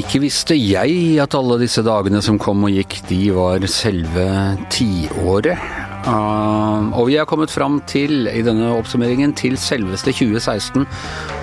Ikke 0.00 0.20
visste 0.22 0.54
jeg 0.54 1.18
at 1.18 1.34
alle 1.34 1.56
disse 1.60 1.82
dagene 1.82 2.20
som 2.22 2.38
kom 2.40 2.62
og 2.68 2.72
gikk, 2.72 3.00
de 3.08 3.18
var 3.34 3.64
selve 3.70 4.26
tiåret. 4.72 5.58
Uh, 6.06 6.94
og 6.94 7.10
vi 7.10 7.18
er 7.18 7.26
kommet 7.28 7.50
fram 7.52 7.80
til, 7.90 8.30
i 8.30 8.44
denne 8.46 8.70
oppsummeringen, 8.76 9.34
til 9.36 9.58
selveste 9.60 10.14
2016. 10.14 10.86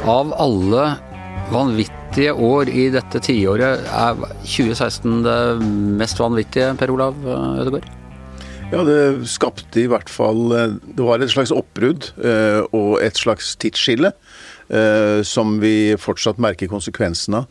Av 0.08 0.32
alle 0.40 0.88
vanvittige 1.52 2.34
år 2.34 2.72
i 2.72 2.88
dette 2.96 3.22
tiåret, 3.28 3.84
er 3.92 4.26
2016 4.48 5.22
det 5.28 5.38
mest 6.00 6.24
vanvittige, 6.24 6.74
Per 6.80 6.96
Olav 6.96 7.20
Ødegaard? 7.28 7.97
Ja, 8.68 8.82
det 8.84 9.30
skapte 9.32 9.80
i 9.80 9.88
hvert 9.88 10.10
fall 10.12 10.50
Det 10.52 11.00
var 11.00 11.22
et 11.24 11.32
slags 11.32 11.54
oppbrudd 11.56 12.10
eh, 12.20 12.60
og 12.76 13.00
et 13.00 13.16
slags 13.16 13.56
tidsskille. 13.56 14.12
Eh, 14.68 15.24
som 15.24 15.60
vi 15.62 15.96
fortsatt 15.96 16.42
merker 16.44 16.68
konsekvensen 16.68 17.38
av. 17.40 17.46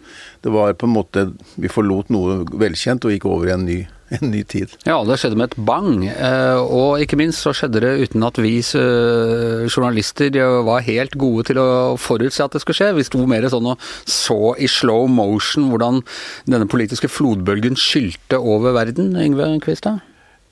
Det 0.45 0.51
var 0.53 0.75
på 0.77 0.85
en 0.85 0.93
måte 0.93 1.23
Vi 1.57 1.71
forlot 1.73 2.11
noe 2.13 2.43
velkjent 2.45 3.07
og 3.09 3.15
gikk 3.15 3.25
over 3.31 3.49
i 3.49 3.55
en 3.55 3.65
ny, 3.65 3.77
en 4.19 4.29
ny 4.29 4.43
tid. 4.45 4.75
Ja, 4.85 4.99
det 5.09 5.17
skjedde 5.23 5.39
med 5.41 5.55
et 5.55 5.63
bang. 5.69 6.05
Eh, 6.13 6.61
og 6.61 7.01
ikke 7.01 7.17
minst 7.17 7.41
så 7.41 7.55
skjedde 7.57 7.81
det 7.87 7.95
uten 8.05 8.27
at 8.27 8.37
vi 8.43 8.59
eh, 8.61 9.65
journalister 9.71 10.37
var 10.67 10.85
helt 10.85 11.17
gode 11.17 11.49
til 11.49 11.63
å 11.63 11.71
forutse 12.01 12.45
at 12.45 12.53
det 12.53 12.61
skulle 12.65 12.83
skje. 12.83 12.91
Vi 12.99 13.07
sto 13.09 13.23
mer 13.31 13.49
sånn 13.49 13.73
og 13.73 13.89
så 14.05 14.53
i 14.61 14.69
slow 14.69 15.09
motion 15.09 15.71
hvordan 15.71 16.03
denne 16.45 16.69
politiske 16.69 17.09
flodbølgen 17.09 17.81
skylte 17.81 18.43
over 18.43 18.77
verden. 18.77 19.17
Yngve 19.17 19.55
Kvistad? 19.65 20.05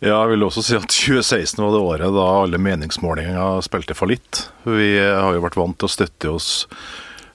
Ja, 0.04 0.18
jeg 0.20 0.34
vil 0.34 0.44
også 0.46 0.64
si 0.64 0.76
at 0.76 0.84
2016 0.92 1.62
var 1.62 1.72
det 1.72 1.80
året 1.80 2.18
da 2.18 2.28
alle 2.42 2.60
meningsmålinger 2.60 3.64
spilte 3.64 3.96
fallitt. 3.96 4.46
Vi 4.68 4.92
har 5.00 5.32
jo 5.34 5.42
vært 5.44 5.58
vant 5.58 5.78
til 5.80 5.88
å 5.88 5.92
støtte 5.92 6.32
oss 6.34 6.48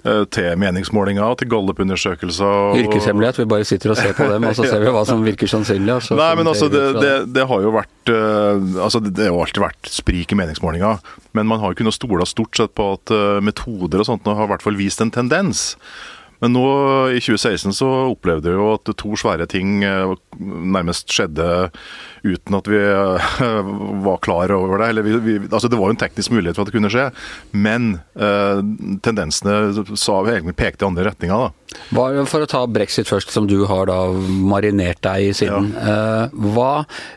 eh, 0.06 0.25
til 0.30 0.53
meningsmålinger, 0.62 1.40
til 1.40 1.50
gallupundersøkelser. 1.53 2.78
Yrkeshemmelighet, 2.84 3.42
vi 3.42 3.47
bare 3.56 3.67
sitter 3.67 3.95
og 3.95 4.00
ser 4.00 4.14
på 4.17 4.30
dem, 4.30 4.45
og 4.45 4.58
så 4.58 4.67
ser 4.70 4.86
vi 4.86 4.94
hva 4.94 5.02
som 5.09 5.25
virker 5.25 5.50
sannsynlig. 5.50 5.97
Nei, 6.20 6.30
men 6.38 6.52
altså, 6.52 6.70
det, 6.73 6.86
det, 7.00 7.16
det, 7.40 7.47
har 7.50 7.66
jo 7.66 7.73
vært 7.73 8.14
uh, 8.14 8.86
altså, 8.86 9.02
det 9.08 9.25
har 9.25 9.40
alltid 9.40 9.66
vært 9.66 9.92
sprik 9.95 10.36
i 10.36 10.40
meningsmålinger. 10.44 11.02
Men 11.38 11.50
man 11.50 11.64
har 11.64 11.73
jo 11.73 11.81
kunnet 11.81 11.97
stole 11.97 12.30
stort 12.30 12.62
sett 12.62 12.78
på 12.78 12.94
at 13.00 13.17
metoder 13.45 14.02
og 14.02 14.12
sånt 14.14 14.30
har 14.30 14.45
i 14.45 14.53
hvert 14.53 14.66
fall 14.66 14.78
vist 14.78 15.02
en 15.02 15.14
tendens. 15.14 15.72
Men 16.44 16.56
nå 16.56 16.66
i 17.12 17.20
2016 17.20 17.76
så 17.76 17.90
opplevde 18.09 18.52
vi 18.52 18.58
jo 18.58 18.73
at 18.78 18.92
to 19.00 19.16
svære 19.20 19.48
ting 19.52 19.84
eh, 19.84 20.14
nærmest 20.40 21.12
skjedde 21.12 21.70
uten 22.23 22.58
at 22.58 22.68
vi 22.72 22.80
eh, 22.80 23.30
var 24.06 24.22
klar 24.23 24.52
over 24.56 24.80
det. 24.81 24.90
Eller 24.94 25.08
vi, 25.08 25.18
vi, 25.26 25.38
altså 25.50 25.72
det 25.72 25.80
var 25.80 25.92
jo 25.92 25.98
en 25.98 26.02
teknisk 26.02 26.34
mulighet 26.36 26.58
for 26.58 26.66
at 26.66 26.72
det 26.72 26.78
kunne 26.78 26.92
skje, 26.94 27.08
men 27.52 27.92
eh, 28.16 28.64
tendensene 29.06 29.98
sa 30.00 30.22
pekte 30.56 30.86
i 30.86 30.90
andre 30.90 31.09
retninger. 31.09 31.50
da. 31.50 31.59
For 32.30 32.44
å 32.44 32.50
ta 32.50 32.66
brexit 32.70 33.09
først, 33.09 33.31
som 33.34 33.48
du 33.50 33.64
har 33.70 33.90
da 33.90 34.02
marinert 34.14 35.02
deg 35.06 35.30
i 35.30 35.34
siden. 35.36 35.72
Ja. 35.76 35.96
Eh, 36.26 36.38
hva, 36.56 36.74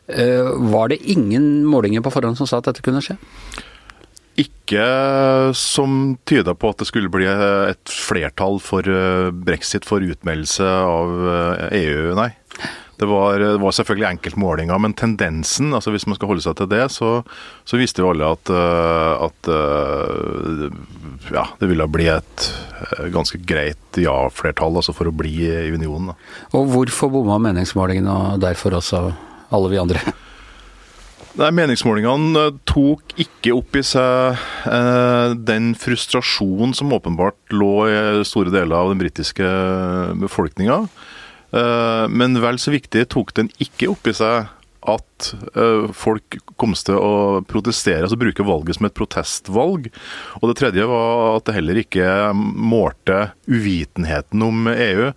eh, 0.08 0.50
var 0.72 0.92
det 0.92 1.02
ingen 1.02 1.64
målinger 1.68 2.04
på 2.04 2.12
forhånd 2.14 2.38
som 2.40 2.48
sa 2.48 2.60
at 2.62 2.70
dette 2.70 2.84
kunne 2.84 3.02
skje? 3.04 3.18
Ikke 4.40 5.52
som 5.56 6.16
tyda 6.28 6.54
på 6.56 6.70
at 6.72 6.80
det 6.80 6.88
skulle 6.88 7.12
bli 7.12 7.26
et 7.28 7.92
flertall 7.92 8.60
for 8.62 8.86
eh, 8.88 9.32
brexit 9.32 9.84
for 9.88 10.04
utmeldelse 10.04 10.64
av 10.64 11.10
EU, 11.68 12.06
eh, 12.06 12.12
e 12.12 12.16
nei. 12.16 12.30
Det 13.02 13.08
var, 13.08 13.40
det 13.40 13.58
var, 13.58 13.72
selvfølgelig 13.74 14.06
enkeltmålinger, 14.12 14.78
men 14.78 14.92
tendensen, 14.94 15.72
altså 15.74 15.90
hvis 15.90 16.04
man 16.06 16.14
skal 16.14 16.30
holde 16.30 16.44
seg 16.44 16.54
til 16.60 16.68
det, 16.70 16.84
så, 16.94 17.08
så 17.66 17.80
visste 17.80 18.04
jo 18.04 18.12
alle 18.12 18.28
at, 18.36 18.52
eh, 18.54 19.24
at, 19.26 19.50
ja, 21.34 21.46
det 21.58 21.70
ville 21.72 21.88
bli 21.90 22.06
et 22.12 22.48
ganske 23.12 23.40
greit 23.48 23.98
ja-flertall 23.98 24.78
altså 24.78 24.94
for 24.94 25.10
å 25.10 25.16
bli 25.16 25.34
i 25.48 25.72
unionen. 25.74 26.12
Da. 26.12 26.18
Og 26.60 26.70
hvorfor 26.76 27.10
bomma 27.12 27.40
meningsmålingene, 27.42 28.12
og 28.36 28.44
derfor 28.44 28.78
også 28.78 29.08
alle 29.52 29.72
vi 29.74 29.82
andre? 29.82 30.14
Nei, 31.40 31.48
Meningsmålingene 31.56 32.40
eh, 32.42 32.56
tok 32.68 33.14
ikke 33.22 33.54
opp 33.56 33.76
i 33.80 33.82
seg 33.86 34.40
eh, 34.68 35.34
den 35.48 35.70
frustrasjonen 35.80 36.74
som 36.76 36.92
åpenbart 36.92 37.54
lå 37.56 37.72
i 37.88 37.96
store 38.28 38.52
deler 38.52 38.76
av 38.76 38.92
den 38.92 39.00
britiske 39.00 39.52
befolkninga. 40.20 40.82
Eh, 41.56 42.04
men 42.12 42.36
vel 42.42 42.60
så 42.60 42.74
viktig 42.74 43.06
tok 43.12 43.32
den 43.38 43.48
ikke 43.64 43.88
opp 43.94 44.12
i 44.12 44.16
seg 44.16 44.50
at 44.92 45.30
eh, 45.54 45.88
folk 45.94 46.36
kom 46.60 46.74
til 46.76 46.98
å 46.98 47.40
protestere, 47.48 48.02
altså 48.04 48.18
bruke 48.20 48.46
valget 48.46 48.76
som 48.76 48.88
et 48.88 48.96
protestvalg. 48.98 49.88
Og 50.40 50.46
det 50.50 50.58
tredje 50.60 50.88
var 50.90 51.38
at 51.38 51.48
det 51.48 51.56
heller 51.56 51.80
ikke 51.80 52.12
målte 52.36 53.30
uvitenheten 53.48 54.44
om 54.44 54.68
EU. 54.72 55.12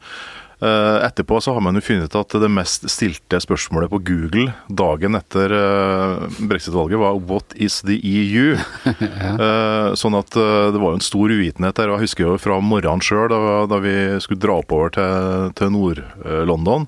Eh, 0.65 1.05
etterpå 1.05 1.41
så 1.41 1.53
har 1.53 1.61
man 1.61 1.75
jo 1.77 1.83
funnet 1.83 2.09
ut 2.09 2.15
at 2.17 2.35
det 2.41 2.49
mest 2.49 2.87
stilte 2.89 3.37
spørsmålet 3.43 3.91
på 3.91 3.99
Google 4.07 4.53
dagen 4.71 5.17
etter 5.17 5.51
eh, 5.53 6.37
brexit-valget 6.39 7.01
var 7.01 7.19
'What 7.19 7.53
is 7.55 7.81
the 7.85 7.99
EU?' 8.01 8.55
ja. 8.55 9.33
Eh, 9.45 9.93
sånn 9.99 10.15
at 10.17 10.31
det 10.31 10.79
var 10.79 10.93
jo 10.93 10.97
en 10.97 11.03
stor 11.03 11.29
uvitenhet 11.29 11.75
der. 11.77 11.91
Jeg 11.91 12.05
husker 12.07 12.23
jo 12.25 12.37
fra 12.41 12.57
morgenen 12.63 13.03
sjøl, 13.03 13.27
da, 13.29 13.65
da, 13.69 13.79
vi 13.83 13.93
skulle 14.23 14.41
dra 14.41 14.57
oppover 14.61 14.93
til, 14.95 15.51
til 15.59 15.71
Nord-London. 15.75 16.87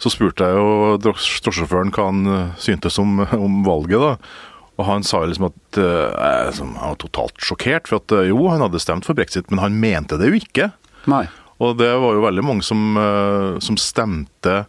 Så 0.00 0.10
spurte 0.10 0.48
jeg 0.48 0.58
jo 0.58 0.96
drosjesjåføren 1.04 1.92
hva 1.94 2.08
han 2.08 2.50
syntes 2.58 2.98
om, 2.98 3.20
om 3.46 3.62
valget. 3.66 4.00
da. 4.00 4.16
Og 4.80 4.88
han 4.88 5.06
sa 5.06 5.22
liksom 5.22 5.50
at 5.52 5.78
uh, 5.78 6.50
Han 6.58 6.74
var 6.80 6.98
totalt 6.98 7.38
sjokkert, 7.38 7.88
for 7.90 8.02
at 8.02 8.16
jo, 8.26 8.40
han 8.50 8.64
hadde 8.64 8.82
stemt 8.82 9.06
for 9.06 9.14
brexit, 9.14 9.50
men 9.52 9.62
han 9.62 9.78
mente 9.78 10.18
det 10.18 10.32
jo 10.32 10.40
ikke. 10.40 10.72
Nei. 11.10 11.26
Og 11.62 11.76
det 11.78 11.90
var 12.02 12.16
jo 12.16 12.24
veldig 12.24 12.44
mange 12.44 12.66
som, 12.66 12.96
eh, 12.98 13.60
som 13.62 13.78
stemte 13.78 14.64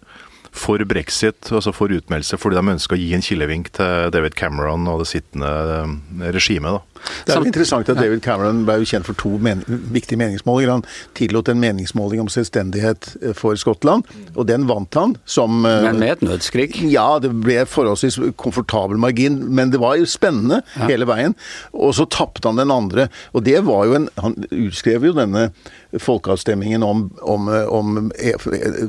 for 0.56 0.80
brexit, 0.88 1.52
altså 1.52 1.74
for 1.76 1.92
utmeldelse, 1.92 2.38
fordi 2.40 2.56
de 2.56 2.74
ønska 2.76 2.96
å 2.96 3.00
gi 3.00 3.14
en 3.16 3.26
kilevink 3.26 3.74
til 3.76 4.12
David 4.14 4.38
Cameron 4.40 4.88
og 4.88 5.02
det 5.04 5.10
sittende 5.12 5.52
eh, 5.76 6.30
regimet. 6.32 6.80
da. 6.80 6.95
Det 7.26 7.34
er 7.34 7.42
jo 7.42 7.50
interessant 7.50 7.90
at 7.92 8.00
David 8.00 8.22
Cameron 8.26 8.64
ble 8.68 8.80
jo 8.82 8.90
kjent 8.90 9.08
for 9.08 9.18
to 9.20 9.36
men 9.42 9.64
viktige 9.68 10.20
meningsmålinger. 10.22 10.72
Han 10.78 10.86
tillot 11.18 11.50
en 11.52 11.62
meningsmåling 11.62 12.24
om 12.24 12.32
selvstendighet 12.32 13.12
eh, 13.22 13.36
for 13.38 13.58
Skottland, 13.60 14.06
og 14.36 14.48
den 14.50 14.68
vant 14.70 14.96
han 14.98 15.16
som 15.26 15.62
Men 15.66 16.00
med 16.00 16.18
et 16.18 16.26
nødskrik? 16.26 16.78
Ja, 16.92 17.20
det 17.22 17.32
ble 17.44 17.64
forholdsvis 17.70 18.20
komfortabel 18.40 19.00
margin, 19.02 19.40
men 19.56 19.74
det 19.74 19.82
var 19.84 19.98
jo 20.00 20.08
spennende 20.10 20.62
ja. 20.76 20.90
hele 20.90 21.08
veien. 21.10 21.36
Og 21.74 21.96
så 21.98 22.08
tapte 22.10 22.48
han 22.50 22.60
den 22.62 22.74
andre, 22.74 23.10
og 23.34 23.46
det 23.46 23.62
var 23.66 23.86
jo 23.86 24.00
en 24.00 24.10
Han 24.22 24.36
utskrev 24.52 25.04
jo 25.04 25.14
denne 25.16 25.50
folkeavstemningen 26.00 26.84
om, 26.84 27.10
om, 27.22 27.50
om 27.70 28.12
e, 28.16 28.34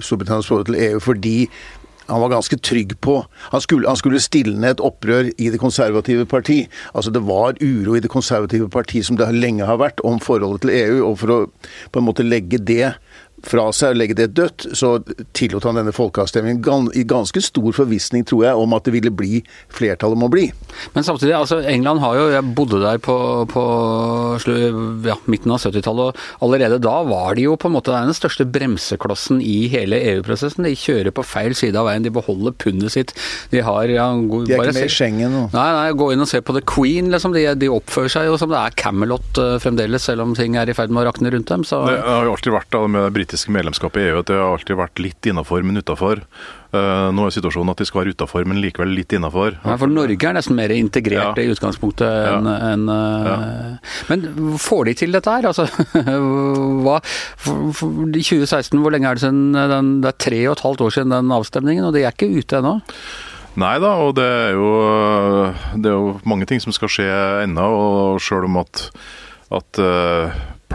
Storbritannias 0.01 0.47
forhold 0.47 0.69
til 0.71 0.79
EU 0.81 1.01
fordi 1.03 1.37
han 2.07 2.23
var 2.23 2.33
ganske 2.35 2.59
trygg 2.59 2.95
på 3.05 3.19
han 3.53 3.63
skulle, 3.63 3.89
han 3.89 3.99
skulle 3.99 4.21
stilne 4.23 4.71
et 4.71 4.83
opprør 4.85 5.31
i 5.37 5.51
Det 5.51 5.61
konservative 5.61 6.27
parti. 6.27 6.67
Altså 6.95 7.11
Det 7.11 7.23
var 7.27 7.57
uro 7.61 7.97
i 7.97 8.01
Det 8.01 8.11
konservative 8.11 8.69
parti, 8.71 9.03
som 9.05 9.17
det 9.17 9.29
lenge 9.35 9.67
har 9.67 9.79
vært, 9.81 10.01
om 10.05 10.21
forholdet 10.21 10.67
til 10.67 10.75
EU. 10.75 10.99
Og 11.11 11.19
for 11.19 11.33
å 11.33 11.39
på 11.93 12.01
en 12.01 12.07
måte 12.09 12.27
legge 12.27 12.59
det 12.59 12.95
fra 13.45 13.67
seg 13.75 13.93
og 13.93 14.01
legge 14.01 14.17
det 14.17 14.31
dødt, 14.37 14.67
så 14.77 14.97
tillot 15.37 15.67
han 15.69 15.79
denne 15.79 15.93
folkeavstemningen 15.95 16.91
i 16.97 17.05
ganske 17.09 17.41
stor 17.45 17.69
forvissning, 17.77 18.25
tror 18.27 18.47
jeg, 18.47 18.63
om 18.63 18.75
at 18.77 18.87
det 18.87 18.95
ville 18.95 19.13
bli 19.13 19.43
flertallet 19.73 20.19
må 20.19 20.31
bli. 20.33 20.47
Men 20.97 21.05
samtidig, 21.07 21.35
altså 21.37 21.61
England 21.69 22.01
har 22.03 22.17
jo 22.17 22.25
Jeg 22.27 22.55
bodde 22.57 22.81
der 22.83 22.99
på, 23.01 23.17
på 23.49 23.63
ja, 25.07 25.17
midten 25.31 25.53
av 25.53 25.61
70-tallet, 25.63 26.17
og 26.41 26.47
allerede 26.47 26.81
da 26.83 26.97
var 27.07 27.37
de 27.37 27.47
jo 27.47 27.57
på 27.61 27.69
en 27.71 27.77
måte 27.77 27.95
den 27.95 28.17
største 28.17 28.47
bremseklossen 28.49 29.41
i 29.45 29.69
hele 29.73 30.01
EU-prosessen. 30.13 30.67
De 30.67 30.75
kjører 30.77 31.15
på 31.15 31.25
feil 31.27 31.55
side 31.57 31.79
av 31.79 31.89
veien, 31.89 32.05
de 32.07 32.13
beholder 32.15 32.57
pundet 32.57 32.97
sitt. 32.97 33.15
De 33.53 33.63
har 33.65 33.93
ja, 33.93 34.09
De 34.17 34.57
er 34.57 34.65
ikke 34.65 34.77
med 34.81 34.89
i 34.89 34.93
Schengen 34.93 35.35
nå? 35.37 35.45
Nei, 35.55 35.69
nei, 35.77 35.87
gå 35.97 36.11
inn 36.15 36.25
og 36.25 36.31
se 36.31 36.43
på 36.45 36.57
The 36.57 36.65
Queen, 36.67 37.13
liksom. 37.13 37.37
De, 37.37 37.47
de 37.61 37.71
oppfører 37.73 38.13
seg 38.17 38.31
jo 38.31 38.41
som 38.41 38.51
det 38.53 38.59
er 38.59 38.77
Camelot 38.81 39.41
uh, 39.41 39.57
fremdeles, 39.63 40.09
selv 40.09 40.27
om 40.27 40.35
ting 40.39 40.59
er 40.59 40.71
i 40.71 40.77
ferd 40.77 40.93
med 40.93 41.05
å 41.05 41.09
rakne 41.11 41.33
rundt 41.35 41.53
dem. 41.53 41.65
Så. 41.67 41.85
Det 41.89 42.01
har 42.03 42.27
jo 42.27 42.35
alltid 42.35 42.57
vært 42.57 42.73
da 42.75 42.85
med 42.91 43.15
britiske 43.15 43.26
medlemskap 43.53 43.97
i 43.99 44.07
EU 44.09 44.21
at 44.21 44.29
det 44.31 44.37
har 44.39 44.53
alltid 44.55 44.79
vært 44.79 45.01
litt 45.03 45.27
innafor, 45.27 45.65
men 45.67 45.81
utafor. 45.81 46.23
Uh, 46.75 47.09
nå 47.15 47.25
er 47.27 47.35
situasjonen 47.35 47.73
at 47.73 47.81
de 47.81 47.87
skal 47.89 48.03
være 48.03 48.15
utafor, 48.17 48.45
men 48.49 48.61
likevel 48.63 48.91
litt 48.95 49.15
innafor. 49.17 49.57
Ja, 49.63 49.77
for 49.81 49.91
Norge 49.91 50.29
er 50.29 50.37
nesten 50.37 50.59
mer 50.59 50.73
integrert 50.75 51.39
ja. 51.39 51.45
i 51.45 51.53
utgangspunktet 51.55 52.07
enn 52.07 52.49
ja. 52.51 52.57
en, 52.73 52.89
uh, 52.91 53.29
ja. 53.29 53.37
Men 54.11 54.59
får 54.63 54.91
de 54.91 54.97
til 55.03 55.17
dette 55.17 55.37
her? 55.37 55.49
Altså, 55.51 55.69
hva, 56.85 56.99
for, 57.03 57.71
for, 57.77 58.03
I 58.11 58.25
2016, 58.25 58.81
hvor 58.83 58.95
lenge 58.95 59.11
er 59.11 59.19
det 59.19 59.25
siden 59.25 59.47
den, 59.57 59.95
Det 60.05 60.13
er 60.13 60.21
tre 60.27 60.43
og 60.49 60.57
et 60.57 60.67
halvt 60.67 60.85
år 60.87 60.99
siden 60.99 61.15
den 61.17 61.33
avstemningen, 61.39 61.87
og 61.89 61.97
de 61.97 62.05
er 62.05 62.15
ikke 62.15 62.31
ute 62.35 62.61
ennå? 62.61 62.79
Nei 63.57 63.77
da, 63.81 63.95
og 64.05 64.19
det 64.19 64.27
er, 64.27 64.51
jo, 64.53 64.73
det 65.81 65.89
er 65.89 65.95
jo 65.97 66.19
mange 66.29 66.45
ting 66.49 66.61
som 66.61 66.75
skal 66.77 66.93
skje 66.93 67.09
ennå. 67.47 67.65
Og 67.65 68.21
sjøl 68.21 68.45
om 68.51 68.61
at, 68.61 68.83
at 69.57 69.81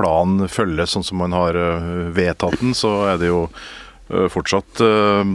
planen 0.01 0.49
følges 0.51 0.95
sånn 0.95 1.05
som 1.05 1.21
man 1.21 1.35
har 1.35 1.57
eh, 1.57 1.89
vedtatt 2.15 2.59
den, 2.61 2.75
så 2.77 2.93
er 3.13 3.21
det 3.21 3.31
jo 3.31 3.45
eh, 3.47 4.27
fortsatt 4.31 4.81
eh, 4.85 5.33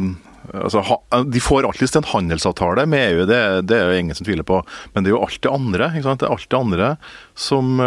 altså, 0.52 0.82
De 1.30 1.42
får 1.42 1.68
alltid 1.68 2.00
en 2.00 2.10
handelsavtale 2.12 2.86
med 2.90 3.06
EU, 3.12 3.24
det, 3.30 3.40
det, 3.70 3.78
er 3.78 3.92
jo 3.92 4.04
ingen 4.04 4.18
som 4.18 4.26
tviler 4.26 4.46
på. 4.46 4.60
Men 4.94 5.04
det 5.04 5.12
er 5.12 5.16
jo 5.16 5.24
alt 5.26 5.42
det 5.42 5.54
andre 5.54 5.90
ikke 5.92 6.08
sant? 6.08 6.22
Det 6.22 6.28
er 6.28 6.36
alt 6.36 6.50
det 6.50 6.62
andre 6.62 6.92
som 7.46 7.82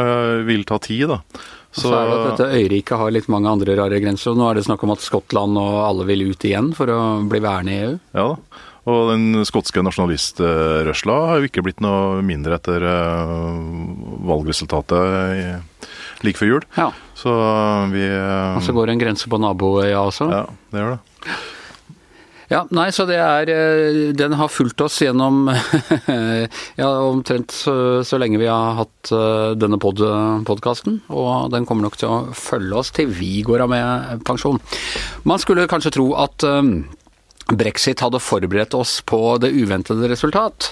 vil 0.47 0.67
ta 0.67 0.79
tid. 0.83 1.09
da. 1.11 1.21
Så, 1.69 1.85
så 1.85 1.93
er 1.93 2.07
det 2.07 2.15
at 2.17 2.25
dette 2.31 2.63
øyriket 2.63 2.97
har 2.97 3.13
litt 3.13 3.29
mange 3.29 3.51
andre 3.51 3.75
rare 3.77 3.99
grenser. 4.01 4.33
og 4.33 4.39
Nå 4.39 4.47
er 4.49 4.57
det 4.57 4.65
snakk 4.65 4.83
om 4.87 4.95
at 4.95 5.05
Skottland 5.05 5.59
og 5.61 5.77
alle 5.85 6.07
vil 6.09 6.25
ut 6.31 6.49
igjen 6.49 6.73
for 6.77 6.89
å 6.89 6.99
bli 7.29 7.43
værende 7.43 7.75
i 7.75 7.83
EU. 7.83 7.93
Ja 8.17 8.31
da. 8.33 8.65
Og 8.89 9.11
den 9.11 9.43
skotske 9.45 9.83
nasjonalistrørsla 9.85 11.17
har 11.29 11.41
jo 11.41 11.49
ikke 11.49 11.61
blitt 11.65 11.81
noe 11.83 12.23
mindre 12.25 12.57
etter 12.57 12.85
valgresultatet 14.25 15.61
like 16.25 16.39
før 16.39 16.55
jul. 16.55 16.67
Ja. 16.77 16.89
Så 17.19 17.35
vi 17.93 18.07
Og 18.09 18.63
så 18.65 18.75
går 18.75 18.89
det 18.89 18.97
en 18.97 19.05
grense 19.05 19.29
på 19.29 19.39
naboøya 19.41 20.01
også? 20.01 20.29
Ja, 20.33 20.43
det 20.73 20.83
gjør 20.83 20.97
det. 20.97 21.37
Ja, 22.49 22.63
nei, 22.73 22.87
så 22.89 23.03
det 23.05 23.19
er 23.21 23.49
Den 24.17 24.33
har 24.39 24.49
fulgt 24.49 24.81
oss 24.81 24.95
gjennom 25.03 25.51
ja, 26.81 26.87
omtrent 27.05 27.53
så, 27.53 28.01
så, 28.01 28.17
lenge 28.17 28.39
vi 28.41 28.47
har 28.49 28.79
hatt 28.79 29.11
denne 29.61 29.77
pod, 29.77 30.01
podkasten. 30.49 30.97
Og 31.13 31.51
den 31.53 31.67
kommer 31.69 31.85
nok 31.85 31.99
til 32.01 32.09
å 32.09 32.33
følge 32.33 32.81
oss 32.81 32.89
til 32.95 33.11
vi 33.13 33.43
går 33.45 33.67
av 33.67 33.69
med 33.69 34.25
pensjon. 34.25 34.57
Man 35.29 35.41
skulle 35.41 35.69
kanskje 35.69 35.93
tro 35.99 36.09
at 36.17 36.47
Brexit 37.49 38.03
hadde 38.03 38.21
forberedt 38.21 38.75
oss 38.77 38.99
på 39.09 39.37
det 39.41 39.49
uventede 39.55 40.09
resultat, 40.11 40.71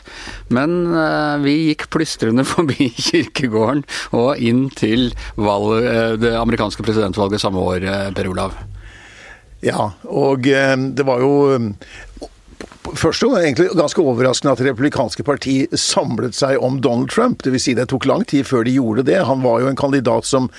men 0.54 0.86
vi 1.42 1.56
gikk 1.72 1.88
plystrende 1.94 2.46
forbi 2.54 2.92
kirkegården 2.94 3.86
og 4.18 4.38
inn 4.38 4.68
til 4.78 5.10
valg, 5.40 5.88
det 6.22 6.36
amerikanske 6.38 6.86
presidentvalget 6.86 7.42
samme 7.42 7.64
år, 7.64 7.88
Per 8.18 8.30
Olav. 8.30 8.58
Ja, 9.66 9.90
og 10.06 10.46
det 10.46 11.06
var 11.08 11.24
jo 11.24 11.32
Først 12.96 13.24
og 13.28 13.36
egentlig 13.40 13.68
ganske 13.76 14.02
overraskende 14.02 14.54
at 14.54 14.60
Det 14.62 14.68
republikanske 14.70 15.24
parti 15.28 15.56
samlet 15.76 16.36
seg 16.38 16.62
om 16.64 16.80
Donald 16.82 17.10
Trump. 17.12 17.44
Det 17.44 17.52
vil 17.54 17.62
si 17.62 17.74
det 17.78 17.90
tok 17.92 18.06
lang 18.10 18.24
tid 18.28 18.44
før 18.48 18.64
de 18.68 18.72
gjorde 18.78 19.04
det. 19.10 19.20
Han 19.28 19.44
var 19.44 19.62
jo 19.62 19.68
en 19.72 19.80
kandidat 19.80 20.26
som 20.26 20.50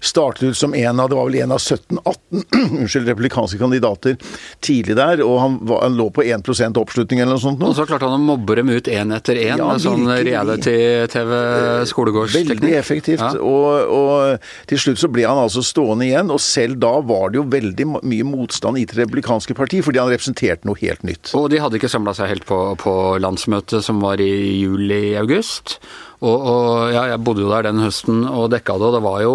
startet 0.00 0.42
ut 0.50 0.56
som 0.56 0.74
en 0.74 1.00
av 1.00 1.08
det 1.10 1.16
var 1.16 1.24
vel 1.28 1.36
en 1.42 1.52
av 1.54 1.58
17-18 1.58 2.44
unnskyld, 2.80 3.08
republikanske 3.08 3.58
kandidater 3.58 4.16
tidlig 4.64 4.96
der, 4.96 5.22
og 5.24 5.40
han, 5.40 5.58
var, 5.66 5.82
han 5.86 5.96
lå 5.98 6.10
på 6.14 6.22
1 6.24 6.46
oppslutning 6.76 7.20
eller 7.20 7.32
noe 7.36 7.42
sånt. 7.42 7.58
Nå. 7.60 7.66
Og 7.70 7.76
så 7.78 7.84
klarte 7.88 8.04
han 8.08 8.14
å 8.18 8.22
mobbe 8.22 8.54
dem 8.58 8.68
ut 8.72 8.86
én 8.90 9.12
etter 9.16 9.34
én 9.40 9.58
ja, 9.58 9.66
med 9.66 9.80
sånn 9.82 10.10
reality-TV-skolegårdsteknikk. 10.10 12.60
Veldig 12.60 12.76
effektivt. 12.78 13.22
Ja. 13.22 13.30
Og, 13.40 13.88
og, 13.92 14.38
til 14.70 14.78
slutt 14.82 14.98
så 15.02 15.08
ble 15.12 15.24
han 15.28 15.38
altså 15.40 15.62
stående 15.64 16.04
igjen, 16.08 16.30
og 16.32 16.40
selv 16.42 16.74
da 16.82 17.00
var 17.06 17.30
det 17.32 17.36
jo 17.40 17.44
veldig 17.52 17.86
mye 17.96 18.24
motstand 18.26 18.78
i 18.80 18.84
det 18.88 18.96
republikanske 19.00 19.54
parti, 19.56 19.78
fordi 19.84 19.98
han 20.02 20.12
representerte 20.12 20.66
noe 20.68 20.76
helt 20.82 21.02
nytt. 21.06 21.24
Og 21.38 21.44
de 21.52 21.58
hadde 21.62 21.75
ikke 21.78 21.92
samla 21.92 22.14
seg 22.16 22.30
helt 22.32 22.46
på, 22.48 22.58
på 22.80 22.92
landsmøtet 23.22 23.84
som 23.84 24.02
var 24.02 24.20
i 24.22 24.32
juli-august. 24.62 25.78
Og, 26.24 26.32
og, 26.32 26.68
ja, 26.94 27.02
jeg 27.12 27.20
bodde 27.24 27.44
jo 27.44 27.50
der 27.52 27.66
den 27.66 27.82
høsten 27.84 28.22
og 28.24 28.48
dekka 28.54 28.78
det, 28.80 28.86
og 28.88 28.94
det 28.96 29.02
var 29.04 29.18
jo 29.20 29.34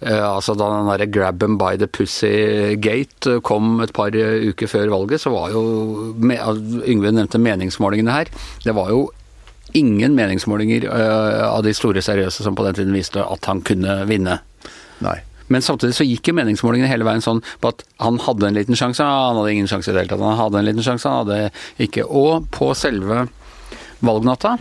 eh, 0.00 0.22
altså 0.24 0.54
Da 0.56 0.70
den 0.72 0.88
derre 0.88 1.08
'grab 1.12 1.40
them 1.40 1.58
by 1.60 1.76
the 1.76 1.86
pussy 1.86 2.76
gate' 2.80 3.42
kom 3.44 3.82
et 3.84 3.92
par 3.92 4.08
uker 4.14 4.66
før 4.66 4.88
valget, 4.88 5.20
så 5.20 5.30
var 5.30 5.52
jo 5.52 6.14
Yngve 6.88 7.12
nevnte 7.12 7.38
meningsmålingene 7.38 8.10
her. 8.10 8.32
Det 8.64 8.74
var 8.74 8.88
jo 8.88 9.10
ingen 9.74 10.14
meningsmålinger 10.14 10.88
eh, 10.88 11.44
av 11.44 11.62
de 11.66 11.74
store 11.74 12.02
seriøse 12.02 12.42
som 12.42 12.56
på 12.56 12.64
den 12.64 12.74
tiden 12.74 12.96
viste 12.96 13.20
at 13.20 13.44
han 13.50 13.60
kunne 13.60 14.04
vinne. 14.08 14.40
Nei. 15.04 15.18
Men 15.52 15.64
samtidig 15.64 15.96
så 15.98 16.06
gikk 16.08 16.30
jo 16.30 16.36
meningsmålingene 16.38 16.90
hele 16.90 17.06
veien 17.06 17.24
sånn 17.24 17.42
på 17.60 17.72
at 17.74 17.84
han 18.02 18.20
hadde 18.24 18.48
en 18.48 18.58
liten 18.58 18.78
sjanse, 18.78 19.04
han 19.04 19.40
hadde 19.40 19.56
ingen 19.56 19.70
sjanse 19.70 19.90
i 19.90 19.94
det 19.94 20.04
hele 20.04 20.14
tatt. 20.14 20.24
Han 20.24 20.40
hadde 20.40 20.60
en 20.60 20.68
liten 20.70 20.86
sjanse, 20.86 21.10
han 21.10 21.24
hadde 21.24 21.84
ikke. 21.84 22.06
Og 22.08 22.48
på 22.54 22.70
selve 22.78 23.26
valgnatta 24.04 24.56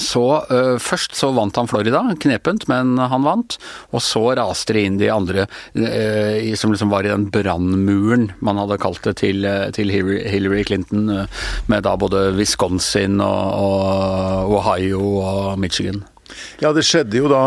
så 0.00 0.22
uh, 0.50 0.76
Først 0.82 1.14
så 1.18 1.30
vant 1.34 1.56
han 1.58 1.68
Florida, 1.70 2.02
knepent, 2.20 2.66
men 2.70 2.96
han 2.98 3.26
vant. 3.26 3.58
Og 3.94 4.02
så 4.02 4.24
raste 4.38 4.76
det 4.76 4.84
inn 4.88 4.98
de 5.00 5.10
andre 5.12 5.46
uh, 5.46 6.54
som 6.58 6.74
liksom 6.74 6.92
var 6.92 7.06
i 7.06 7.12
den 7.12 7.28
brannmuren 7.34 8.30
man 8.44 8.58
hadde 8.60 8.80
kalt 8.82 9.04
det 9.06 9.16
til, 9.22 9.46
til 9.76 9.92
Hillary 9.92 10.64
Clinton, 10.66 11.06
uh, 11.10 11.46
med 11.70 11.86
da 11.86 11.94
både 12.00 12.30
Wisconsin 12.38 13.20
og, 13.22 13.44
og 13.54 14.58
Ohio 14.58 15.02
og 15.22 15.62
Michigan. 15.62 16.02
Ja, 16.62 16.72
det 16.74 16.86
skjedde 16.88 17.20
jo 17.20 17.30
da 17.30 17.42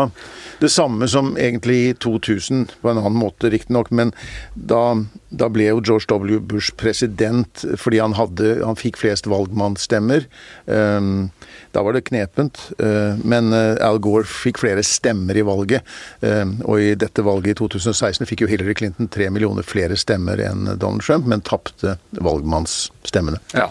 det 0.58 0.68
samme 0.72 1.08
som 1.08 1.36
egentlig 1.38 1.78
i 1.88 1.94
2000, 1.94 2.66
på 2.80 2.90
en 2.90 2.98
annen 2.98 3.18
måte 3.18 3.50
riktignok, 3.50 3.90
men 3.90 4.12
da, 4.54 4.96
da, 5.30 5.48
ble 5.52 5.68
jo 5.70 5.82
George 5.84 6.08
W. 6.10 6.40
Bush 6.40 6.74
president 6.76 7.64
fordi 7.78 8.00
han, 8.02 8.16
hadde, 8.18 8.58
han 8.64 8.78
fikk 8.78 8.98
flest 9.00 9.28
valgmannsstemmer. 9.30 10.26
Um, 10.66 11.28
da 11.76 11.84
var 11.86 11.94
det 11.94 12.06
knepent. 12.08 12.60
Uh, 12.82 13.18
men 13.22 13.52
uh, 13.54 13.76
Al 13.84 14.00
Gore 14.02 14.26
fikk 14.28 14.62
flere 14.62 14.82
stemmer 14.86 15.38
i 15.38 15.46
valget. 15.46 15.86
Um, 16.24 16.58
og 16.66 16.82
i 16.82 16.94
dette 16.98 17.24
valget 17.26 17.54
i 17.54 17.58
2016 17.60 18.26
fikk 18.28 18.44
jo 18.44 18.50
Hillary 18.50 18.74
Clinton 18.78 19.10
tre 19.12 19.30
millioner 19.30 19.66
flere 19.66 19.98
stemmer 19.98 20.40
enn 20.42 20.66
Donald 20.74 21.04
Trump, 21.06 21.28
men 21.30 21.44
tapte 21.46 21.98
valgmannsstemmene. 22.18 23.40
Ja. 23.54 23.70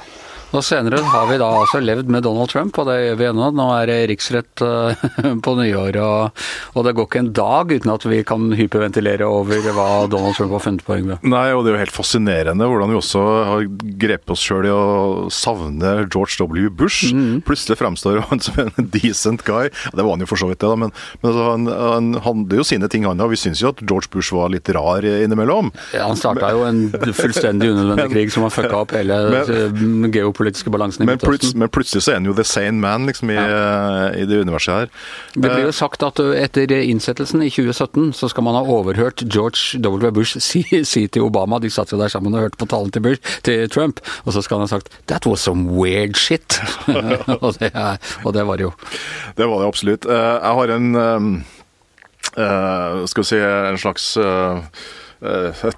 Og 0.56 0.64
senere 0.64 1.02
har 1.04 1.26
vi 1.28 1.38
da 1.42 1.48
altså 1.60 1.82
levd 1.84 2.08
med 2.12 2.24
Donald 2.24 2.48
Trump, 2.52 2.78
og 2.80 2.88
det 2.88 2.96
gjør 3.02 3.18
vi 3.20 3.26
ennå. 3.28 3.50
Nå 3.58 3.66
er 3.76 3.90
det 3.90 3.98
riksrett 4.14 4.64
uh, 4.64 5.08
på 5.46 5.56
nyåret, 5.60 6.00
og, 6.00 6.44
og, 6.74 6.86
det 6.88 6.94
går 6.96 7.10
ikke 7.10 7.24
en 7.26 7.32
dag 7.36 7.74
uten 7.74 7.92
at 7.92 8.08
vi 8.08 8.22
kan 8.28 8.48
hyperventilere 8.56 9.28
over 9.28 9.68
hva 9.76 9.90
Donald 10.12 10.38
Trump 10.38 10.56
har 10.56 10.64
funnet 10.64 10.86
på. 10.88 10.96
Yngve. 10.98 11.20
Nei, 11.28 11.50
og 11.54 11.66
det 11.66 11.74
er 11.74 11.76
jo 11.76 11.82
helt 11.84 11.94
fascinerende 11.94 12.70
hvordan 12.70 12.94
vi 12.94 12.98
også 12.98 13.24
har 13.50 13.68
grepet 14.00 14.34
oss 14.34 14.46
sjøl 14.48 14.70
i 14.70 14.72
å 14.74 14.86
savne 15.34 15.92
George 16.08 16.40
W. 16.40 16.72
Bush. 16.72 17.12
Mm. 17.12 17.44
Plutselig 17.48 17.78
fremstår 17.82 18.24
han 18.32 18.42
som 18.46 18.62
en 18.64 18.90
decent 18.94 19.44
guy. 19.48 19.68
Det 19.92 20.00
var 20.00 20.16
han 20.16 20.24
jo 20.24 20.30
for 20.32 20.40
så 20.40 20.50
vidt, 20.50 20.62
det, 20.64 20.72
da, 20.72 20.80
men, 20.80 20.96
men 21.22 21.32
altså, 21.34 21.50
han, 21.52 21.68
han 21.84 22.10
handler 22.24 22.64
jo 22.64 22.68
sine 22.72 22.90
ting, 22.92 23.06
han 23.10 23.20
òg. 23.20 23.34
Vi 23.36 23.42
syns 23.44 23.62
jo 23.66 23.74
at 23.76 23.84
George 23.84 24.10
Bush 24.16 24.32
var 24.36 24.54
litt 24.54 24.72
rar 24.74 25.04
innimellom. 25.04 25.74
Ja, 25.92 26.08
han 26.08 26.18
starta 26.20 26.54
jo 26.56 26.64
en 26.68 26.88
fullstendig 26.96 27.74
unødvendig 27.76 28.10
krig 28.16 28.34
som 28.34 28.48
har 28.48 28.56
fucka 28.56 28.82
opp 28.86 28.96
hele 28.96 29.20
men, 29.28 30.08
geopolitiske 30.38 30.70
balansen 30.70 31.04
i 31.04 31.08
men, 31.08 31.20
plut 31.20 31.54
men 31.56 31.70
plutselig 31.70 32.04
så 32.06 32.14
er 32.14 32.20
han 32.20 32.28
jo 32.30 32.36
the 32.38 32.46
sane 32.46 32.80
man 32.82 33.08
liksom, 33.08 33.32
i, 33.32 33.36
ja. 33.36 34.12
i, 34.14 34.26
det 34.26 34.42
universet 34.46 34.74
her. 34.74 34.92
Det 35.34 35.50
blir 35.50 35.66
jo 35.66 35.72
eh, 35.72 35.76
sagt 35.76 36.04
at 36.06 36.20
etter 36.20 36.72
innsettelsen 36.78 37.42
i 37.44 37.50
2017 37.50 38.14
så 38.18 38.30
skal 38.30 38.46
man 38.46 38.58
ha 38.58 38.64
overhørt 38.64 39.24
George 39.26 39.80
W. 39.82 40.12
Bush 40.14 40.40
si, 40.48 40.64
si 40.86 41.08
til 41.08 41.28
Obama, 41.28 41.60
de 41.60 41.72
satt 41.74 41.92
jo 41.92 42.00
der 42.00 42.12
sammen 42.14 42.36
og 42.36 42.46
hørte 42.46 42.62
på 42.62 42.70
talen 42.70 42.94
til, 42.94 43.06
Bush, 43.06 43.40
til 43.44 43.68
Trump, 43.74 44.02
og 44.26 44.34
så 44.36 44.44
skal 44.46 44.60
han 44.60 44.68
ha 44.68 44.72
sagt 44.78 44.94
'that 45.08 45.26
was 45.26 45.42
some 45.42 45.74
weird 45.74 46.18
shit'. 46.18 46.60
og, 47.42 47.58
det, 47.60 47.72
og, 48.24 48.34
det, 48.34 48.46
var 48.48 48.58
det 48.58 48.70
jo. 48.70 48.72
Det 49.38 49.48
var 49.48 49.62
det 49.62 49.68
absolutt. 49.68 50.06
Eh, 50.06 50.34
jeg 50.38 50.54
har 50.62 50.78
en 50.78 51.46
skal 53.08 53.24
vi 53.24 53.26
si 53.26 53.38
en 53.42 53.80
slags 53.82 54.12
Eh, 54.18 54.62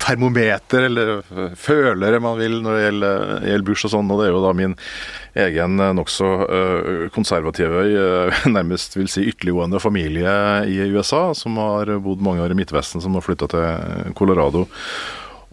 termometer, 0.01 0.87
eller 0.89 1.11
følere 1.55 2.19
man 2.23 2.39
vil, 2.39 2.57
når 2.63 2.75
det 2.75 2.81
gjelder, 2.85 3.21
gjelder 3.51 3.67
Bush 3.69 3.87
og 3.87 3.93
sånn. 3.93 4.11
Og 4.11 4.19
det 4.19 4.27
er 4.27 4.33
jo 4.33 4.41
da 4.43 4.55
min 4.57 4.75
egen 5.45 5.79
eh, 5.79 5.93
nokså 5.95 6.31
konservative, 7.15 7.85
nærmest 8.57 8.97
vil 8.99 9.11
si 9.11 9.27
ytterliggående 9.31 9.81
familie 9.83 10.33
i 10.67 10.81
USA, 10.93 11.29
som 11.37 11.59
har 11.61 11.93
bodd 12.03 12.25
mange 12.25 12.43
år 12.43 12.55
i 12.55 12.59
Midtvesten, 12.59 13.03
som 13.03 13.15
har 13.15 13.25
flytta 13.25 13.49
til 13.53 14.13
Colorado. 14.19 14.67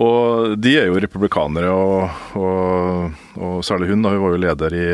Og 0.02 0.58
de 0.60 0.74
er 0.76 0.90
jo 0.90 0.98
republikanere, 1.00 1.70
og, 1.72 2.26
og, 2.36 3.22
og 3.40 3.64
særlig 3.64 3.94
hun, 3.94 4.04
da, 4.04 4.12
hun 4.12 4.26
var 4.26 4.34
jo 4.34 4.42
leder 4.42 4.76
i 4.76 4.90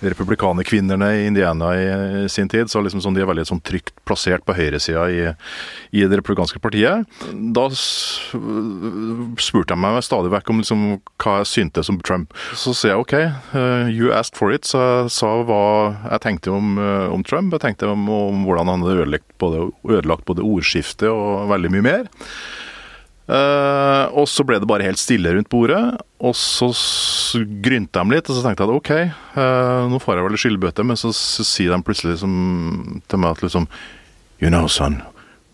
republikanerkvinnerne 0.00 1.10
i 1.16 1.26
Indiana 1.28 1.70
i 1.76 2.28
sin 2.32 2.48
tid. 2.48 2.70
Så 2.70 2.82
liksom 2.82 3.02
sånn, 3.04 3.16
de 3.16 3.24
er 3.24 3.30
veldig 3.30 3.46
sånn 3.48 3.62
trygt 3.64 3.92
plassert 4.08 4.44
på 4.46 4.56
høyresida 4.56 5.06
i, 5.12 5.20
i 5.92 6.06
det 6.06 6.20
republikanske 6.20 6.60
partiet. 6.62 7.08
Da 7.56 7.66
spurte 7.74 9.74
jeg 9.74 9.82
meg 9.82 10.00
stadig 10.06 10.32
vekk 10.34 10.52
om 10.52 10.62
liksom, 10.62 10.86
hva 11.22 11.40
jeg 11.40 11.50
syntes 11.52 11.92
om 11.92 12.00
Trump. 12.06 12.36
Så 12.58 12.74
sier 12.76 12.94
jeg 12.94 13.04
OK, 13.04 13.16
uh, 13.54 13.90
you 13.90 14.14
asked 14.16 14.40
for 14.40 14.54
it. 14.54 14.68
Så 14.68 14.80
jeg 14.80 15.12
sa 15.18 15.34
hva 15.46 15.62
jeg 16.06 16.24
tenkte 16.26 16.54
om, 16.54 16.74
uh, 16.80 17.08
om 17.12 17.24
Trump. 17.26 17.52
Jeg 17.56 17.66
tenkte 17.66 17.92
om, 17.92 18.08
om 18.14 18.48
hvordan 18.48 18.72
han 18.72 18.86
hadde 18.86 19.04
ødelagt 19.04 19.28
både, 19.42 19.68
ødelagt 19.88 20.26
både 20.28 20.46
ordskiftet 20.46 21.10
og 21.10 21.50
veldig 21.52 21.72
mye 21.76 21.86
mer. 21.86 22.10
Uh, 23.30 24.10
og 24.18 24.24
så 24.26 24.42
ble 24.42 24.56
det 24.58 24.66
bare 24.66 24.88
helt 24.88 24.98
stille 24.98 25.30
rundt 25.36 25.50
bordet. 25.52 25.78
Og 26.18 26.34
så 26.34 26.70
grynte 27.62 28.02
de 28.02 28.16
litt, 28.16 28.26
og 28.26 28.36
så 28.36 28.42
tenkte 28.42 28.66
jeg 28.66 28.70
at 28.72 28.78
OK, 28.80 28.90
uh, 29.36 29.86
nå 29.92 30.00
får 30.02 30.18
jeg 30.18 30.26
vel 30.26 30.40
skyldbøte. 30.44 30.86
men 30.86 30.98
så, 30.98 31.12
sier 31.14 31.70
de 31.70 31.84
plutselig 31.86 32.16
liksom, 32.16 32.34
til 33.06 33.22
meg 33.22 33.38
at 33.38 33.46
liksom 33.46 33.70
You 34.40 34.48
know, 34.48 34.66
son, 34.66 35.02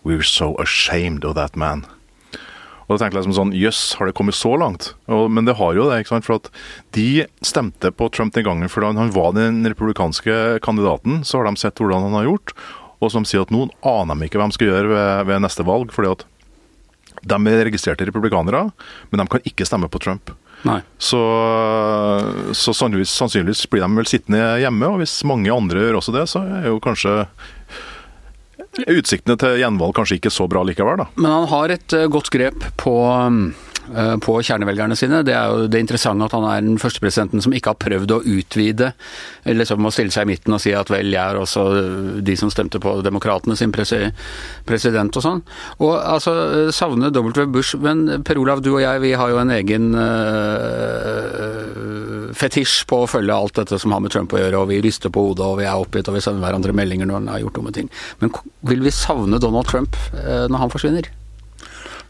we're 0.05 0.23
so 0.23 0.55
ashamed 0.63 1.25
of 1.25 1.35
that 1.35 1.57
man. 1.59 1.83
Og 2.87 2.95
da 2.95 3.01
tenkte 3.01 3.17
jeg 3.17 3.25
liksom 3.25 3.35
sånn 3.35 3.51
Jøss, 3.51 3.81
yes, 3.81 3.97
har 3.99 4.07
det 4.07 4.15
kommet 4.15 4.37
så 4.39 4.53
langt? 4.55 4.93
Og, 5.11 5.25
men 5.27 5.43
det 5.43 5.57
har 5.59 5.75
jo 5.75 5.89
det. 5.89 5.99
ikke 5.99 6.13
sant? 6.13 6.25
For 6.25 6.39
at 6.39 6.47
de 6.95 7.25
stemte 7.43 7.91
på 7.91 8.07
Trump 8.15 8.31
den 8.33 8.47
gangen 8.47 8.71
for 8.71 8.85
da 8.85 8.93
han 8.95 9.11
var 9.11 9.35
den 9.35 9.59
republikanske 9.67 10.61
kandidaten. 10.63 11.19
Så 11.27 11.41
har 11.41 11.51
de 11.51 11.59
sett 11.59 11.83
hvordan 11.83 12.07
han 12.07 12.15
har 12.15 12.29
gjort, 12.29 12.55
og 13.03 13.11
de 13.11 13.27
sier 13.27 13.43
at 13.43 13.51
nå 13.53 13.67
aner 13.85 14.15
de 14.15 14.29
ikke 14.29 14.39
hva 14.39 14.47
de 14.47 14.55
skal 14.55 14.71
gjøre 14.71 14.93
ved, 14.95 15.27
ved 15.29 15.43
neste 15.43 15.67
valg. 15.67 15.91
fordi 15.93 16.15
at 16.15 16.25
de 17.21 17.37
er 17.51 17.63
registrerte 17.67 18.07
republikanere, 18.07 18.67
men 19.11 19.21
de 19.21 19.27
kan 19.31 19.47
ikke 19.47 19.67
stemme 19.67 19.89
på 19.91 20.01
Trump. 20.03 20.33
Nei. 20.65 20.79
Så, 20.97 21.19
så 22.51 22.73
sannsynligvis, 22.73 23.13
sannsynligvis 23.13 23.67
blir 23.69 23.85
de 23.85 23.91
vel 23.99 24.09
sittende 24.09 24.41
hjemme, 24.61 24.89
og 24.89 25.03
hvis 25.03 25.19
mange 25.29 25.53
andre 25.53 25.85
gjør 25.85 25.99
også 26.01 26.15
det, 26.15 26.25
så 26.31 26.41
er 26.59 26.71
jo 26.71 26.81
kanskje 26.83 27.19
utsiktene 28.85 29.37
til 29.41 29.57
gjenvalg 29.61 29.95
kanskje 29.97 30.19
ikke 30.19 30.33
så 30.33 30.45
bra 30.49 30.61
likevel, 30.67 30.99
da. 31.01 31.07
Men 31.17 31.33
han 31.33 31.47
har 31.49 31.73
et 31.73 31.95
eh, 31.97 32.09
godt 32.11 32.29
grep 32.33 32.67
på 32.77 32.93
eh, 33.09 33.39
på 34.23 34.37
kjernevelgerne 34.43 34.95
sine. 34.99 35.23
Det 35.25 35.33
er 35.35 35.51
jo 35.51 35.67
det 35.71 35.79
interessante 35.83 36.25
at 36.27 36.35
han 36.35 36.45
er 36.49 36.61
den 36.65 36.79
første 36.81 37.01
presidenten 37.03 37.43
som 37.43 37.53
ikke 37.55 37.73
har 37.73 37.79
prøvd 37.81 38.13
å 38.15 38.21
utvide, 38.37 38.91
eller 39.43 39.61
liksom 39.63 39.87
å 39.87 39.91
stille 39.93 40.13
seg 40.13 40.27
i 40.27 40.31
midten 40.33 40.55
og 40.55 40.61
si 40.63 40.71
at 40.75 40.91
vel, 40.91 41.11
jeg 41.13 41.21
er 41.21 41.39
også 41.39 41.63
de 42.25 42.35
som 42.39 42.51
stemte 42.53 42.81
på 42.83 42.97
demokratene 43.05 43.55
sin 43.59 43.73
president 43.75 45.17
og 45.19 45.23
sånn. 45.23 45.41
Og 45.83 45.93
altså, 45.97 46.33
savne 46.75 47.11
W. 47.15 47.45
Bush, 47.53 47.77
men 47.81 48.23
Per 48.27 48.37
Olav, 48.41 48.61
du 48.63 48.71
og 48.75 48.81
jeg, 48.83 49.01
vi 49.03 49.13
har 49.17 49.29
jo 49.31 49.41
en 49.41 49.53
egen 49.55 49.95
øh, 49.97 51.67
fetisj 52.37 52.85
på 52.89 52.95
å 53.03 53.09
følge 53.09 53.35
alt 53.35 53.55
dette 53.61 53.79
som 53.81 53.93
har 53.95 54.01
med 54.03 54.11
Trump 54.13 54.33
å 54.33 54.41
gjøre, 54.41 54.57
og 54.61 54.69
vi 54.71 54.81
ryster 54.83 55.09
på 55.13 55.23
hodet, 55.29 55.45
og 55.45 55.59
vi 55.61 55.67
er 55.67 55.77
oppgitt, 55.77 56.09
og 56.09 56.15
vi 56.17 56.23
sender 56.23 56.43
hverandre 56.45 56.75
meldinger 56.77 57.07
når 57.09 57.17
han 57.21 57.31
har 57.33 57.43
gjort 57.45 57.57
dumme 57.59 57.73
ting. 57.75 57.87
Men 58.21 58.33
vil 58.67 58.81
vi 58.85 58.91
savne 58.95 59.41
Donald 59.43 59.67
Trump 59.69 59.91
øh, 60.13 60.45
når 60.51 60.59
han 60.65 60.73
forsvinner? 60.73 61.05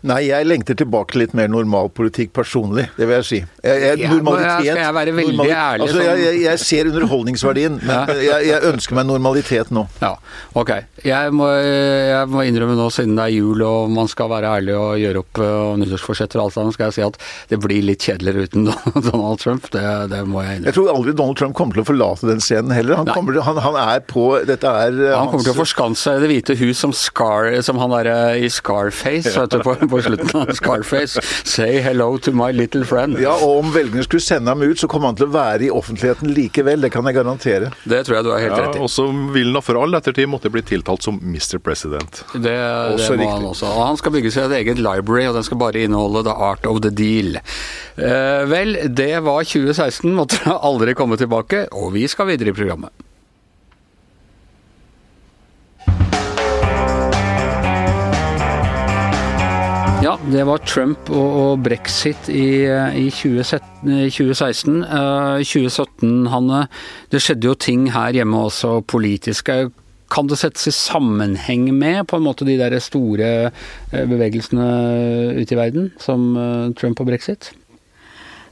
Nei, 0.05 0.19
jeg 0.27 0.45
lengter 0.45 0.77
tilbake 0.77 1.15
til 1.15 1.23
litt 1.23 1.33
mer 1.37 1.49
normal 1.49 1.89
politikk 1.95 2.33
personlig, 2.37 2.87
det 2.97 3.07
vil 3.07 3.17
jeg 3.17 3.27
si. 3.27 3.39
Jeg, 3.65 3.81
jeg, 3.81 4.01
Ja, 4.03 4.11
normalitet 4.13 4.67
skal 4.67 4.81
jeg 4.83 4.95
være 4.97 5.13
veldig 5.17 5.35
normalitet. 5.37 5.57
ærlig, 5.57 5.87
Altså, 5.87 6.03
jeg, 6.05 6.41
jeg, 6.43 6.59
ser 6.61 6.89
underholdningsverdien, 6.91 7.79
men 7.87 8.21
jeg, 8.21 8.59
ønsker 8.67 8.97
meg 8.99 9.07
normalitet 9.09 9.71
nå. 9.73 9.87
Ja, 10.03 10.13
ok. 10.57 10.73
Jeg 11.05 11.33
må, 11.33 11.49
jeg 11.57 12.29
må 12.29 12.45
innrømme 12.45 12.77
nå, 12.77 12.89
siden 12.93 13.17
det 13.17 13.25
er 13.25 13.33
jul 13.37 13.63
og 13.65 13.91
man 13.93 14.09
skal 14.11 14.29
være 14.31 14.53
ærlig 14.59 14.75
og 14.77 15.01
gjøre 15.01 15.23
opp 15.23 15.41
og 15.43 15.81
nyttårsforsetter 15.81 16.41
og 16.41 16.47
alt 16.47 16.57
sammen, 16.57 16.75
skal 16.75 16.91
jeg 16.91 16.97
si 16.97 17.05
at 17.07 17.19
det 17.51 17.61
blir 17.63 17.85
litt 17.85 18.05
kjedeligere 18.05 18.47
uten 18.47 18.69
Donald 19.09 19.41
Trump. 19.41 19.69
Det, 19.73 19.83
det 20.13 20.21
må 20.29 20.43
jeg 20.45 20.59
innrømme. 20.59 20.69
Jeg 20.69 20.77
tror 20.77 20.93
aldri 20.93 21.15
Donald 21.17 21.41
Trump 21.41 21.57
kommer 21.57 21.79
til 21.79 21.85
å 21.85 21.89
forlate 21.89 22.29
den 22.29 22.43
scenen 22.43 22.75
heller. 22.75 23.01
Han, 23.01 23.11
kommer, 23.13 23.39
han, 23.43 23.61
han 23.65 23.79
er 23.81 24.03
på 24.07 24.27
Dette 24.47 24.69
er 24.69 24.95
uh, 24.97 25.15
Han 25.17 25.31
kommer 25.31 25.47
til 25.47 25.55
å 25.55 25.57
forskanse 25.57 26.07
seg 26.07 26.19
i 26.19 26.23
Det 26.23 26.29
hvite 26.31 26.55
hus 26.59 26.81
som, 26.83 26.93
Scar, 26.95 27.49
som 27.65 27.79
han 27.81 27.93
derre 27.93 28.17
i 28.37 28.49
Scarface, 28.53 29.33
vet 29.37 29.55
du, 29.55 29.61
på, 29.65 29.75
på 29.93 30.01
slutten 30.05 30.33
av 30.41 30.51
Scarface. 30.57 31.21
Say 31.47 31.79
hello 31.83 32.17
to 32.17 32.31
my 32.35 32.51
little 32.55 32.85
friend. 32.87 33.17
Ja, 33.21 33.35
og 33.43 33.63
om 33.63 33.71
velgerne 33.75 34.03
skulle 34.05 34.23
sende 34.25 34.51
ham 34.53 34.61
ut, 34.65 34.79
så 34.81 34.87
kommer 34.91 35.11
han 35.11 35.17
til 35.19 35.27
å 35.29 35.33
være 35.35 35.67
i 35.67 35.71
offentligheten 35.73 36.31
likevel. 36.35 36.81
Det 36.85 36.91
kan 36.93 37.05
jeg 37.09 37.17
garantere. 37.17 37.71
Det 37.87 38.03
tror 38.07 38.19
jeg 38.19 38.27
du 38.27 38.31
har 38.33 38.43
helt 38.43 38.55
Ja, 38.57 38.65
rett 38.67 38.77
i. 38.79 38.83
og 38.85 38.91
så 38.93 39.07
vil 39.33 39.53
han 39.55 39.65
for 39.65 39.79
all 39.81 39.97
ettertid 39.97 40.29
måtte 40.31 40.51
bli 40.53 40.61
tiltalt 40.67 41.03
som 41.05 41.19
Mr. 41.23 41.57
President. 41.63 42.23
Det, 42.33 42.41
det 42.43 42.57
må 42.57 42.97
riktig. 42.97 43.31
han 43.31 43.49
også. 43.53 43.71
Og 43.73 43.83
han 43.87 43.97
skal 44.01 44.15
bygge 44.17 44.31
seg 44.35 44.47
et 44.51 44.57
eget 44.61 44.79
library, 44.83 45.25
og 45.31 45.37
den 45.39 45.47
skal 45.47 45.61
bare 45.61 45.83
inneholde 45.87 46.23
The 46.27 46.35
Art 46.51 46.65
of 46.69 46.81
the 46.85 46.91
Deal. 46.93 47.39
Eh, 47.97 48.43
vel, 48.51 48.77
det 48.93 49.11
var 49.25 49.43
2016, 49.47 50.11
måtte 50.17 50.43
aldri 50.57 50.93
komme 50.97 51.17
tilbake, 51.19 51.67
og 51.73 51.93
vi 51.95 52.07
skal 52.11 52.29
videre 52.31 52.53
i 52.53 52.57
programmet. 52.57 52.93
Det 60.25 60.43
var 60.43 60.57
Trump 60.65 61.11
og, 61.13 61.35
og 61.39 61.59
brexit 61.63 62.27
i, 62.33 62.65
2017, 63.13 63.91
i 63.93 64.09
2016. 64.09 64.79
Uh, 64.83 65.43
2017, 65.45 66.15
Hanne, 66.33 66.63
det 67.13 67.21
skjedde 67.23 67.47
jo 67.47 67.53
ting 67.53 67.85
her 67.93 68.17
hjemme 68.17 68.41
også 68.49 68.79
politisk. 68.89 69.53
Eh, 69.53 69.69
Kan 70.11 70.29
det 70.31 70.39
settes 70.39 70.69
i 70.69 70.71
sammenheng 70.71 71.67
med 71.75 72.05
på 72.07 72.17
en 72.17 72.23
måte 72.23 72.47
de 72.47 72.57
der 72.59 72.77
store 72.79 73.29
eh, 73.51 74.05
bevegelsene 74.07 74.67
ute 75.35 75.55
i 75.55 75.59
verden, 75.59 75.89
som 75.99 76.29
eh, 76.39 76.73
Trump 76.79 77.01
og 77.03 77.09
brexit? 77.11 77.51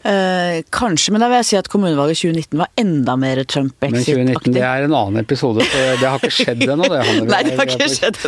Eh, 0.05 0.61
kanskje, 0.69 1.11
men 1.15 1.23
da 1.23 1.29
vil 1.31 1.39
jeg 1.41 1.47
si 1.49 1.57
at 1.57 1.69
kommunevalget 1.71 2.19
2019 2.21 2.59
var 2.61 2.69
enda 2.77 3.15
mer 3.17 3.41
Men 3.41 3.95
2019 3.97 4.53
det 4.53 4.61
er 4.61 4.85
en 4.85 4.93
annen 4.93 5.23
episode, 5.23 5.65
for 5.65 6.01
det 6.01 6.11
har 6.11 6.21
ikke 6.21 6.35
skjedd 6.35 6.61
ennå. 6.67 6.89
det, 6.91 6.99
Hanne. 7.09 7.25
Nei, 7.33 7.41
det 7.47 7.55
har 7.57 7.71
ikke 7.73 7.89
skjedd 7.89 8.05
skjedd. 8.05 8.19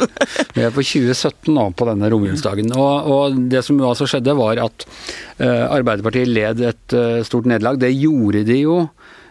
Vi 0.55 0.65
er 0.65 0.74
på 0.74 0.84
2017 0.84 1.53
nå, 1.53 1.67
på 1.77 1.88
denne 1.89 2.10
romjulsdagen. 2.13 2.74
Og, 2.77 3.12
og 3.13 3.38
det 3.51 3.63
som 3.67 3.79
altså 3.86 4.07
skjedde, 4.10 4.36
var 4.38 4.62
at 4.63 4.88
eh, 4.88 5.65
Arbeiderpartiet 5.67 6.31
led 6.31 6.63
et 6.65 6.98
eh, 6.98 7.22
stort 7.27 7.50
nederlag. 7.50 7.79
Det 7.81 7.93
gjorde 7.93 8.46
de 8.48 8.62
jo 8.63 8.79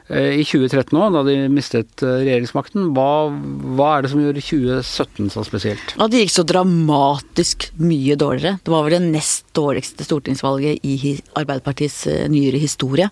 i 0.07 0.45
2013 0.47 0.95
òg, 0.95 1.15
da 1.17 1.23
de 1.27 1.35
mistet 1.51 2.03
eh, 2.07 2.21
regjeringsmakten. 2.23 2.93
Hva, 2.95 3.27
hva 3.75 3.89
er 3.97 4.05
det 4.05 4.13
som 4.13 4.23
gjør 4.23 4.39
2017 4.39 5.33
så 5.35 5.43
spesielt? 5.47 5.95
At 5.99 6.13
det 6.13 6.23
gikk 6.23 6.35
så 6.37 6.47
dramatisk 6.47 7.69
mye 7.83 8.15
dårligere. 8.21 8.61
Det 8.63 8.71
var 8.71 8.87
vel 8.87 8.99
det 8.99 9.15
nest 9.17 9.49
dårligste 9.57 10.07
stortingsvalget 10.07 10.87
i 10.87 11.17
Arbeiderpartiets 11.35 12.05
eh, 12.13 12.27
nyere 12.31 12.63
historie. 12.63 13.11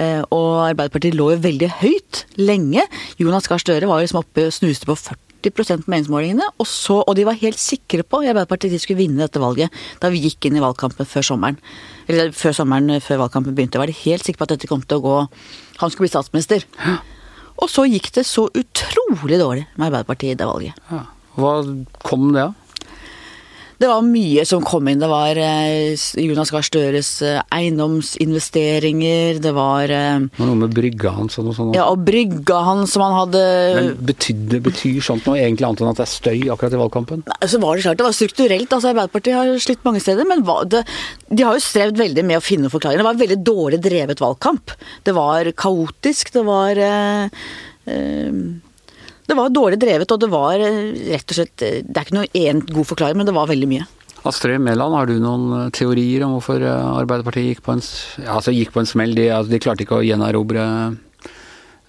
Eh, 0.00 0.22
og 0.32 0.70
Arbeiderpartiet 0.70 1.18
lå 1.18 1.32
jo 1.34 1.42
veldig 1.44 1.72
høyt 1.82 2.24
lenge. 2.40 2.86
Jonas 3.20 3.50
Gahr 3.50 3.60
Støre 3.60 3.90
var 3.90 4.00
liksom 4.00 4.22
oppe 4.22 4.48
og 4.48 4.56
snuste 4.56 4.88
på 4.88 4.96
40 4.96 5.26
på 5.40 5.64
meningsmålingene, 5.88 6.44
og, 6.60 6.66
så, 6.68 6.98
og 7.00 7.14
de 7.16 7.24
var 7.24 7.38
helt 7.40 7.60
sikre 7.60 8.04
på 8.04 8.20
i 8.20 8.28
Arbeiderpartiet 8.28 8.74
at 8.74 8.76
de 8.76 8.82
skulle 8.82 9.00
vinne 9.00 9.22
dette 9.22 9.40
valget 9.40 9.72
da 10.00 10.10
vi 10.12 10.20
gikk 10.20 10.48
inn 10.48 10.58
i 10.58 10.64
valgkampen 10.64 11.08
før 11.08 11.24
sommeren. 11.24 11.56
Eller 12.10 12.34
før 12.36 12.56
sommeren, 12.56 13.00
før 13.04 13.22
valgkampen 13.24 13.54
begynte, 13.56 13.80
var 13.80 13.90
de 13.90 13.96
helt 14.02 14.26
sikre 14.26 14.42
på 14.42 14.48
at 14.48 14.54
dette 14.56 14.70
kom 14.70 14.82
til 14.82 14.98
å 15.00 15.04
gå 15.04 15.16
Han 15.80 15.92
skulle 15.92 16.08
bli 16.08 16.12
statsminister. 16.12 16.66
Og 17.60 17.68
så 17.70 17.86
gikk 17.88 18.10
det 18.16 18.26
så 18.28 18.48
utrolig 18.56 19.38
dårlig 19.40 19.64
med 19.76 19.86
Arbeiderpartiet 19.88 20.34
i 20.34 20.40
det 20.40 20.48
valget. 20.48 20.80
Ja. 20.90 21.04
Hva 21.40 21.52
kom 22.04 22.32
det 22.34 22.48
av? 22.48 22.59
Det 23.80 23.88
var 23.88 24.04
mye 24.04 24.42
som 24.44 24.60
kom 24.60 24.88
inn. 24.90 25.00
Det 25.00 25.08
var 25.08 25.38
eh, 25.40 25.96
Jonas 26.20 26.50
Gahr 26.52 26.64
Støres 26.66 27.14
eh, 27.24 27.38
eiendomsinvesteringer, 27.56 29.40
det 29.40 29.52
var 29.56 29.88
eh, 29.88 30.26
Det 30.26 30.42
var 30.42 30.50
noe 30.50 30.60
med 30.66 30.74
brygga 30.76 31.14
hans 31.16 31.40
og 31.40 31.48
noe 31.48 31.56
sånt? 31.56 31.78
ja, 31.78 31.86
og 31.88 32.02
brygga 32.04 32.60
hans 32.66 32.92
som 32.92 33.06
han 33.06 33.16
hadde 33.16 33.42
Men 33.78 33.90
betydde, 34.10 34.60
betyr 34.68 35.00
sånt 35.04 35.24
noe 35.28 35.40
egentlig 35.40 35.64
annet 35.68 35.80
enn 35.80 35.92
at 35.94 36.02
det 36.02 36.04
er 36.04 36.12
støy 36.12 36.44
akkurat 36.52 36.76
i 36.76 36.82
valgkampen? 36.82 37.24
Nei, 37.30 37.48
så 37.48 37.62
var 37.62 37.76
det 37.76 37.86
klart 37.86 38.02
det 38.02 38.08
var 38.10 38.18
strukturelt. 38.18 38.68
altså 38.68 38.92
Arbeiderpartiet 38.92 39.38
har 39.38 39.64
slitt 39.64 39.86
mange 39.88 40.04
steder, 40.04 40.28
men 40.28 40.44
det, 40.68 40.84
de 41.32 41.46
har 41.46 41.56
jo 41.56 41.64
strevd 41.64 42.00
veldig 42.04 42.26
med 42.28 42.40
å 42.40 42.44
finne 42.44 42.72
forklaringer. 42.72 43.00
Det 43.00 43.08
var 43.08 43.16
en 43.16 43.24
veldig 43.24 43.42
dårlig 43.48 43.80
drevet 43.88 44.20
valgkamp. 44.20 44.76
Det 45.08 45.16
var 45.16 45.54
kaotisk, 45.56 46.34
det 46.36 46.44
var 46.44 46.84
eh, 46.84 47.46
eh, 47.88 48.42
Det 49.30 49.36
var 49.38 49.52
dårlig 49.54 49.78
drevet, 49.78 50.10
og 50.10 50.18
det 50.24 50.28
var 50.32 50.58
eh, 50.58 50.90
rett 51.12 51.30
og 51.30 51.36
slett 51.36 51.62
eh, 51.62 51.80
Det 51.86 52.00
er 52.00 52.08
ikke 52.08 52.16
noe 52.16 52.30
én 52.34 52.62
god 52.66 52.88
forklaring, 52.88 53.20
men 53.20 53.28
det 53.28 53.34
var 53.36 53.46
veldig 53.46 53.68
mye. 53.70 53.86
Astrid 54.26 54.58
Mæland, 54.60 54.96
har 54.98 55.06
du 55.06 55.20
noen 55.22 55.44
eh, 55.54 55.68
teorier 55.76 56.24
om 56.26 56.34
hvorfor 56.34 56.64
Arbeiderpartiet 56.66 57.52
gikk 57.52 57.62
på 57.62 57.76
en, 57.76 57.84
ja, 58.24 58.32
altså 58.40 58.54
gikk 58.56 58.74
på 58.74 58.82
en 58.82 58.90
smell? 58.90 59.14
De, 59.14 59.28
altså 59.36 59.54
de 59.54 59.62
klarte 59.62 59.86
ikke 59.86 60.00
å 60.00 60.02
gjenerobre 60.02 60.64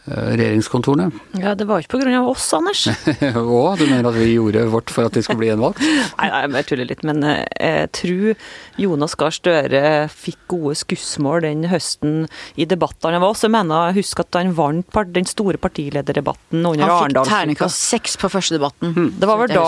regjeringskontorene. 0.10 1.12
Ja, 1.38 1.54
det 1.56 1.68
var 1.70 1.84
ikke 1.84 2.00
av 2.18 2.30
oss, 2.32 2.48
Anders. 2.58 2.88
Og 3.38 3.78
du 3.78 3.86
mener 3.86 4.10
at 4.10 4.18
vi 4.18 4.32
gjorde 4.34 4.64
vårt 4.74 4.90
for 4.94 5.06
at 5.08 5.14
de 5.14 5.22
skulle 5.22 5.44
bli 5.44 5.52
gjenvalgt? 5.52 5.82
Nei, 5.84 6.30
nei, 6.32 6.42
jeg 6.62 6.68
tuller 6.72 6.90
litt, 6.90 7.04
men 7.08 7.22
eh, 7.28 7.44
jeg 7.62 7.92
tror 8.00 8.82
Jonas 8.82 9.16
Gahr 9.20 9.36
Støre 9.36 9.84
fikk 10.12 10.40
gode 10.52 10.74
skussmål 10.82 11.46
den 11.46 11.68
høsten 11.72 12.26
i 12.58 12.66
debattene. 12.66 13.14
Jeg 13.18 13.24
var 13.24 13.36
også 13.36 13.52
mener, 13.54 13.92
jeg 13.92 14.02
husker 14.02 14.26
at 14.26 14.40
han 14.40 14.56
vant 14.58 14.90
part- 14.92 15.14
den 15.14 15.28
store 15.30 15.60
partilederdebatten 15.62 16.66
under 16.66 16.88
Han 16.88 17.12
fikk 17.14 17.30
terningkast 17.30 17.86
seks 17.92 18.18
på 18.22 18.32
første 18.32 18.58
debatten. 18.58 19.12
Det 19.22 19.30
var 19.30 19.42
vel 19.44 19.54
da. 19.54 19.66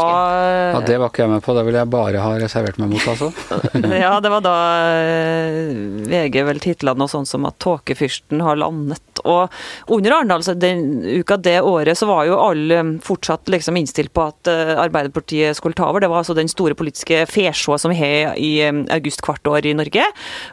Ja, 0.73 0.81
Det 0.85 0.97
var 1.01 1.13
ikke 1.13 1.27
jeg 1.27 1.33
med 1.35 1.45
på, 1.45 1.55
det 1.57 1.65
ville 1.67 1.83
jeg 1.83 1.91
bare 1.93 2.23
ha 2.25 2.33
reservert 2.41 2.81
meg 2.81 2.93
mot, 2.95 3.05
altså. 3.13 3.29
Ja, 4.03 4.15
det 4.23 4.31
var 4.33 4.43
da 4.43 4.55
eh, 4.97 5.71
VG 6.09 6.41
vel 6.47 6.61
titla 6.63 6.95
noe 6.97 7.11
sånt 7.11 7.29
som 7.29 7.45
at 7.49 7.59
tåkefyrsten 7.63 8.41
har 8.43 8.57
landet. 8.59 9.01
Og 9.23 9.51
under 9.93 10.17
Arendal, 10.17 10.22
så 10.43 10.53
den 10.57 11.03
uka 11.21 11.37
det 11.37 11.61
året, 11.61 11.97
så 11.97 12.07
var 12.09 12.25
jo 12.27 12.37
alle 12.39 12.79
fortsatt 13.03 13.49
liksom 13.51 13.77
innstilt 13.77 14.13
på 14.13 14.25
at 14.29 14.47
eh, 14.51 14.73
Arbeiderpartiet 14.79 15.57
skulle 15.57 15.75
ta 15.77 15.87
over. 15.89 16.03
Det 16.03 16.09
var 16.11 16.21
altså 16.23 16.35
den 16.37 16.49
store 16.51 16.75
politiske 16.75 17.25
fesjåa 17.29 17.77
som 17.79 17.91
vi 17.93 17.99
har 17.99 18.35
i 18.39 18.51
eh, 18.65 18.83
august 18.95 19.23
hvert 19.25 19.47
år 19.47 19.65
i 19.69 19.73
Norge. 19.77 20.05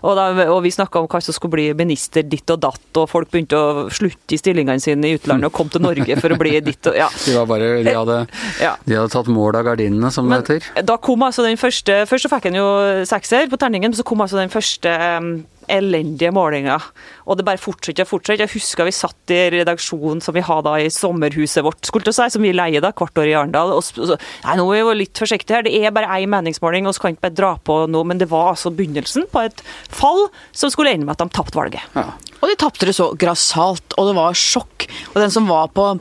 Og, 0.02 0.16
da, 0.18 0.28
og 0.50 0.62
vi 0.64 0.72
snakka 0.74 1.00
om 1.02 1.08
hva 1.10 1.20
som 1.24 1.36
skulle 1.36 1.56
bli 1.56 1.68
minister 1.78 2.22
ditt 2.26 2.50
og 2.50 2.60
datt, 2.62 2.82
og 3.00 3.08
folk 3.10 3.30
begynte 3.32 3.58
å 3.58 3.86
slutte 3.92 4.36
i 4.36 4.40
stillingene 4.40 4.82
sine 4.82 5.10
i 5.10 5.18
utlandet 5.18 5.50
og 5.50 5.56
kom 5.56 5.70
til 5.72 5.84
Norge 5.84 6.18
for 6.20 6.34
å 6.34 6.40
bli 6.40 6.56
ditt 6.64 6.90
og 6.90 6.98
ja. 6.98 7.08
De 7.26 7.36
var 7.36 7.48
bare, 7.50 7.70
de 7.86 7.94
hadde, 7.94 8.18
Ja. 8.66 8.74
de 8.84 8.98
hadde 8.98 9.12
tatt 9.12 9.30
mål 9.30 9.60
av 9.60 9.68
gardinene, 9.70 10.10
som 10.14 10.28
det 10.30 10.42
heter. 10.42 10.84
da 10.86 10.96
kom 11.02 11.22
altså 11.26 11.44
den 11.46 11.58
første 11.60 12.02
Først 12.10 12.26
så 12.26 12.30
fikk 12.32 12.48
han 12.50 12.56
jo 12.58 12.66
sekser 13.08 13.48
på 13.50 13.58
terningen, 13.60 13.92
men 13.92 13.98
så 13.98 14.04
kom 14.06 14.20
altså 14.24 14.38
den 14.40 14.52
første 14.52 14.90
um, 15.20 15.30
elendige 15.70 16.32
målinger. 16.34 16.84
Og 17.26 17.38
det 17.38 17.46
bare 17.46 17.60
fortsetter 17.60 18.06
og 18.06 18.10
fortsetter. 18.10 18.44
Jeg 18.44 18.54
husker 18.54 18.88
vi 18.88 18.94
satt 18.94 19.34
i 19.34 19.40
redaksjonen 19.54 20.22
som 20.24 20.36
vi 20.36 20.44
har 20.46 20.64
da 20.66 20.76
i 20.80 20.90
sommerhuset 20.92 21.64
vårt, 21.66 21.82
skulle 21.86 22.06
til 22.06 22.14
å 22.14 22.18
si, 22.18 22.28
som 22.34 22.44
vi 22.44 22.52
leier 22.54 22.84
da, 22.84 22.92
hvert 22.96 23.20
år 23.20 23.30
i 23.30 23.36
Arendal. 23.38 23.74
Og 23.76 23.84
så, 23.86 24.18
nei, 24.44 24.56
nå 24.60 24.68
er 24.76 24.86
vi 24.90 24.96
litt 25.02 25.22
forsiktige 25.22 25.60
her, 25.60 25.66
det 25.66 25.74
er 25.78 25.94
bare 25.94 26.20
én 26.20 26.30
meningsmåling, 26.32 26.88
og 26.88 26.96
så 26.96 27.04
kan 27.04 27.12
vi 27.12 27.18
ikke 27.18 27.26
bare 27.28 27.38
dra 27.42 27.52
på 27.70 27.80
noe. 27.90 28.08
Men 28.10 28.22
det 28.22 28.30
var 28.32 28.52
altså 28.54 28.74
begynnelsen 28.74 29.28
på 29.30 29.44
et 29.46 29.64
fall 29.88 30.26
som 30.52 30.72
skulle 30.72 30.94
ende 30.94 31.08
med 31.08 31.16
at 31.16 31.24
de 31.24 31.36
tapte 31.36 31.58
valget. 31.58 31.84
Ja. 31.96 32.10
Og 32.40 32.48
de 32.48 32.56
tapte 32.60 32.88
det 32.88 32.96
så 32.96 33.10
grassat, 33.20 33.98
og 33.98 34.10
det 34.10 34.16
var 34.16 34.38
sjokk. 34.38 34.88
Og 35.12 35.20
den 35.22 35.32
som 35.32 35.48
var 35.50 35.70
på 35.76 35.92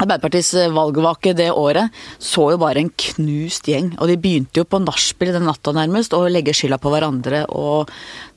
Arbeiderpartiets 0.00 0.54
eh, 0.56 0.70
valgvake 0.72 1.34
det 1.36 1.50
året 1.52 1.92
så 2.22 2.48
jo 2.54 2.60
bare 2.60 2.80
en 2.80 2.90
knust 2.90 3.68
gjeng. 3.68 3.92
Og 4.00 4.08
de 4.08 4.16
begynte 4.20 4.62
jo 4.62 4.66
på 4.68 4.80
nachspiel 4.82 5.34
den 5.36 5.44
natta 5.48 5.74
nærmest, 5.76 6.16
å 6.16 6.24
legge 6.32 6.54
skylda 6.56 6.78
på 6.82 6.92
hverandre. 6.92 7.44
Og 7.52 7.90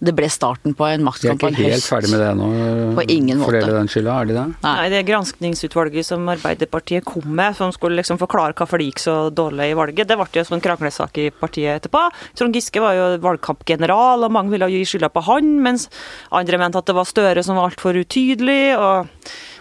det 0.03 0.15
ble 0.17 0.27
starten 0.31 0.75
på 0.75 0.89
en 0.89 1.05
De 1.05 1.29
er 1.29 1.37
ikke 1.37 1.53
helt 1.55 1.77
høst. 1.77 1.89
ferdig 1.89 2.11
med 2.11 2.21
det 2.21 2.31
nå? 2.39 2.49
På 2.97 3.05
ingen 3.07 3.39
måte. 3.39 3.53
Fordele 3.53 3.77
den 3.79 3.91
skylda, 3.91 4.17
er 4.19 4.29
de 4.29 4.37
det? 4.37 4.45
Nei. 4.65 4.75
Nei, 4.75 4.89
det 4.91 5.05
granskningsutvalget 5.07 6.09
som 6.09 6.27
Arbeiderpartiet 6.35 7.07
kom 7.07 7.25
med, 7.39 7.55
som 7.57 7.71
skulle 7.73 8.01
liksom 8.01 8.19
forklare 8.21 8.53
hvorfor 8.57 8.81
det 8.81 8.91
gikk 8.91 9.01
så 9.05 9.15
dårlig 9.33 9.71
i 9.71 9.77
valget, 9.79 10.09
det 10.09 10.19
ble 10.19 10.27
jo 10.35 10.43
en 10.43 10.51
sånn 10.51 10.63
kranglesak 10.65 11.17
i 11.23 11.29
partiet 11.33 11.79
etterpå. 11.79 12.03
Trond 12.37 12.55
Giske 12.59 12.83
var 12.83 12.99
jo 12.99 13.07
valgkampgeneral, 13.23 14.27
og 14.27 14.35
mange 14.35 14.53
ville 14.53 14.69
gi 14.73 14.83
skylda 14.91 15.09
på 15.13 15.23
han, 15.29 15.55
mens 15.65 15.87
andre 16.35 16.59
mente 16.61 16.81
at 16.81 16.89
det 16.89 16.97
var 16.97 17.07
Støre 17.15 17.43
som 17.45 17.55
var 17.55 17.69
altfor 17.69 17.95
utydelig. 17.95 18.75
og 18.75 19.07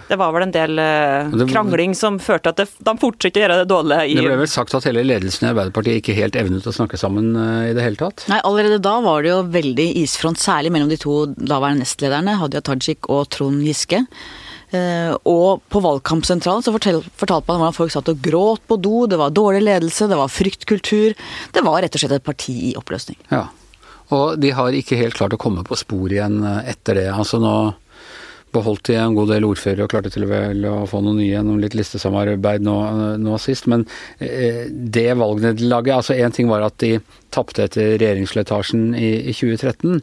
det 0.09 0.19
var 0.21 0.33
vel 0.35 0.45
en 0.47 0.53
del 0.53 0.81
eh, 0.81 1.31
krangling 1.85 1.95
som 1.95 2.19
førte 2.19 2.51
at 2.51 2.61
de 2.61 2.95
fortsatte 2.99 3.39
å 3.39 3.45
gjøre 3.45 3.59
det 3.63 3.69
dårlig 3.69 3.99
i 4.09 4.15
Det 4.17 4.25
ble 4.25 4.39
vel 4.39 4.49
sagt 4.49 4.75
at 4.75 4.87
hele 4.89 5.05
ledelsen 5.05 5.47
i 5.47 5.51
Arbeiderpartiet 5.53 6.01
ikke 6.01 6.17
helt 6.17 6.37
evnet 6.37 6.67
å 6.67 6.73
snakke 6.73 6.97
sammen 6.97 7.35
eh, 7.37 7.71
i 7.71 7.75
det 7.75 7.85
hele 7.85 7.97
tatt? 7.97 8.27
Nei, 8.29 8.41
Allerede 8.45 8.81
da 8.83 9.01
var 9.05 9.23
det 9.23 9.31
jo 9.31 9.43
veldig 9.53 9.89
isfront, 10.03 10.39
særlig 10.39 10.73
mellom 10.73 10.89
de 10.89 10.99
to 11.01 11.27
daværende 11.37 11.85
nestlederne, 11.85 12.39
Hadia 12.41 12.63
Tajik 12.65 13.09
og 13.09 13.29
Trond 13.31 13.63
Giske. 13.65 14.05
Eh, 14.75 15.13
og 15.29 15.63
på 15.71 15.83
valgkampsentralen 15.85 16.65
så 16.65 16.73
fortalte 16.75 17.47
man 17.49 17.61
hvordan 17.61 17.77
folk 17.77 17.93
satt 17.95 18.11
og 18.11 18.23
gråt 18.25 18.65
på 18.67 18.79
do, 18.81 19.05
det 19.07 19.21
var 19.21 19.35
dårlig 19.35 19.65
ledelse, 19.67 20.09
det 20.09 20.19
var 20.19 20.33
fryktkultur. 20.33 21.15
Det 21.53 21.65
var 21.65 21.83
rett 21.85 21.95
og 21.95 22.03
slett 22.03 22.19
et 22.19 22.27
parti 22.27 22.57
i 22.73 22.75
oppløsning. 22.79 23.21
Ja. 23.31 23.47
Og 24.13 24.37
de 24.37 24.51
har 24.53 24.75
ikke 24.77 24.99
helt 25.01 25.17
klart 25.17 25.33
å 25.33 25.41
komme 25.41 25.65
på 25.65 25.79
spor 25.81 26.13
igjen 26.13 26.43
eh, 26.45 26.71
etter 26.75 27.01
det. 27.01 27.09
Altså 27.15 27.41
nå 27.43 27.55
beholdt 28.55 28.89
de 28.91 28.99
en 29.01 29.17
god 29.17 29.33
del 29.35 29.47
ordførere 29.49 29.87
og 29.87 29.93
klarte 29.93 30.13
til 30.15 30.27
og 30.27 30.33
med 30.33 30.65
å 30.71 30.87
få 30.91 31.03
noen 31.05 31.21
nye 31.21 31.33
gjennom 31.33 31.61
litt 31.63 31.77
listesamarbeid 31.79 32.65
nå, 32.65 32.77
nå 33.21 33.37
sist. 33.43 33.69
Men 33.71 33.87
eh, 34.23 34.65
det 34.71 35.11
valgnederlaget 35.21 35.95
Altså 35.95 36.17
én 36.19 36.33
ting 36.35 36.49
var 36.51 36.65
at 36.67 36.79
de 36.83 36.97
tapte 37.35 37.65
etter 37.67 37.97
regjeringsslitasjen 37.99 38.93
i, 38.97 39.11
i 39.31 39.35
2013. 39.35 40.03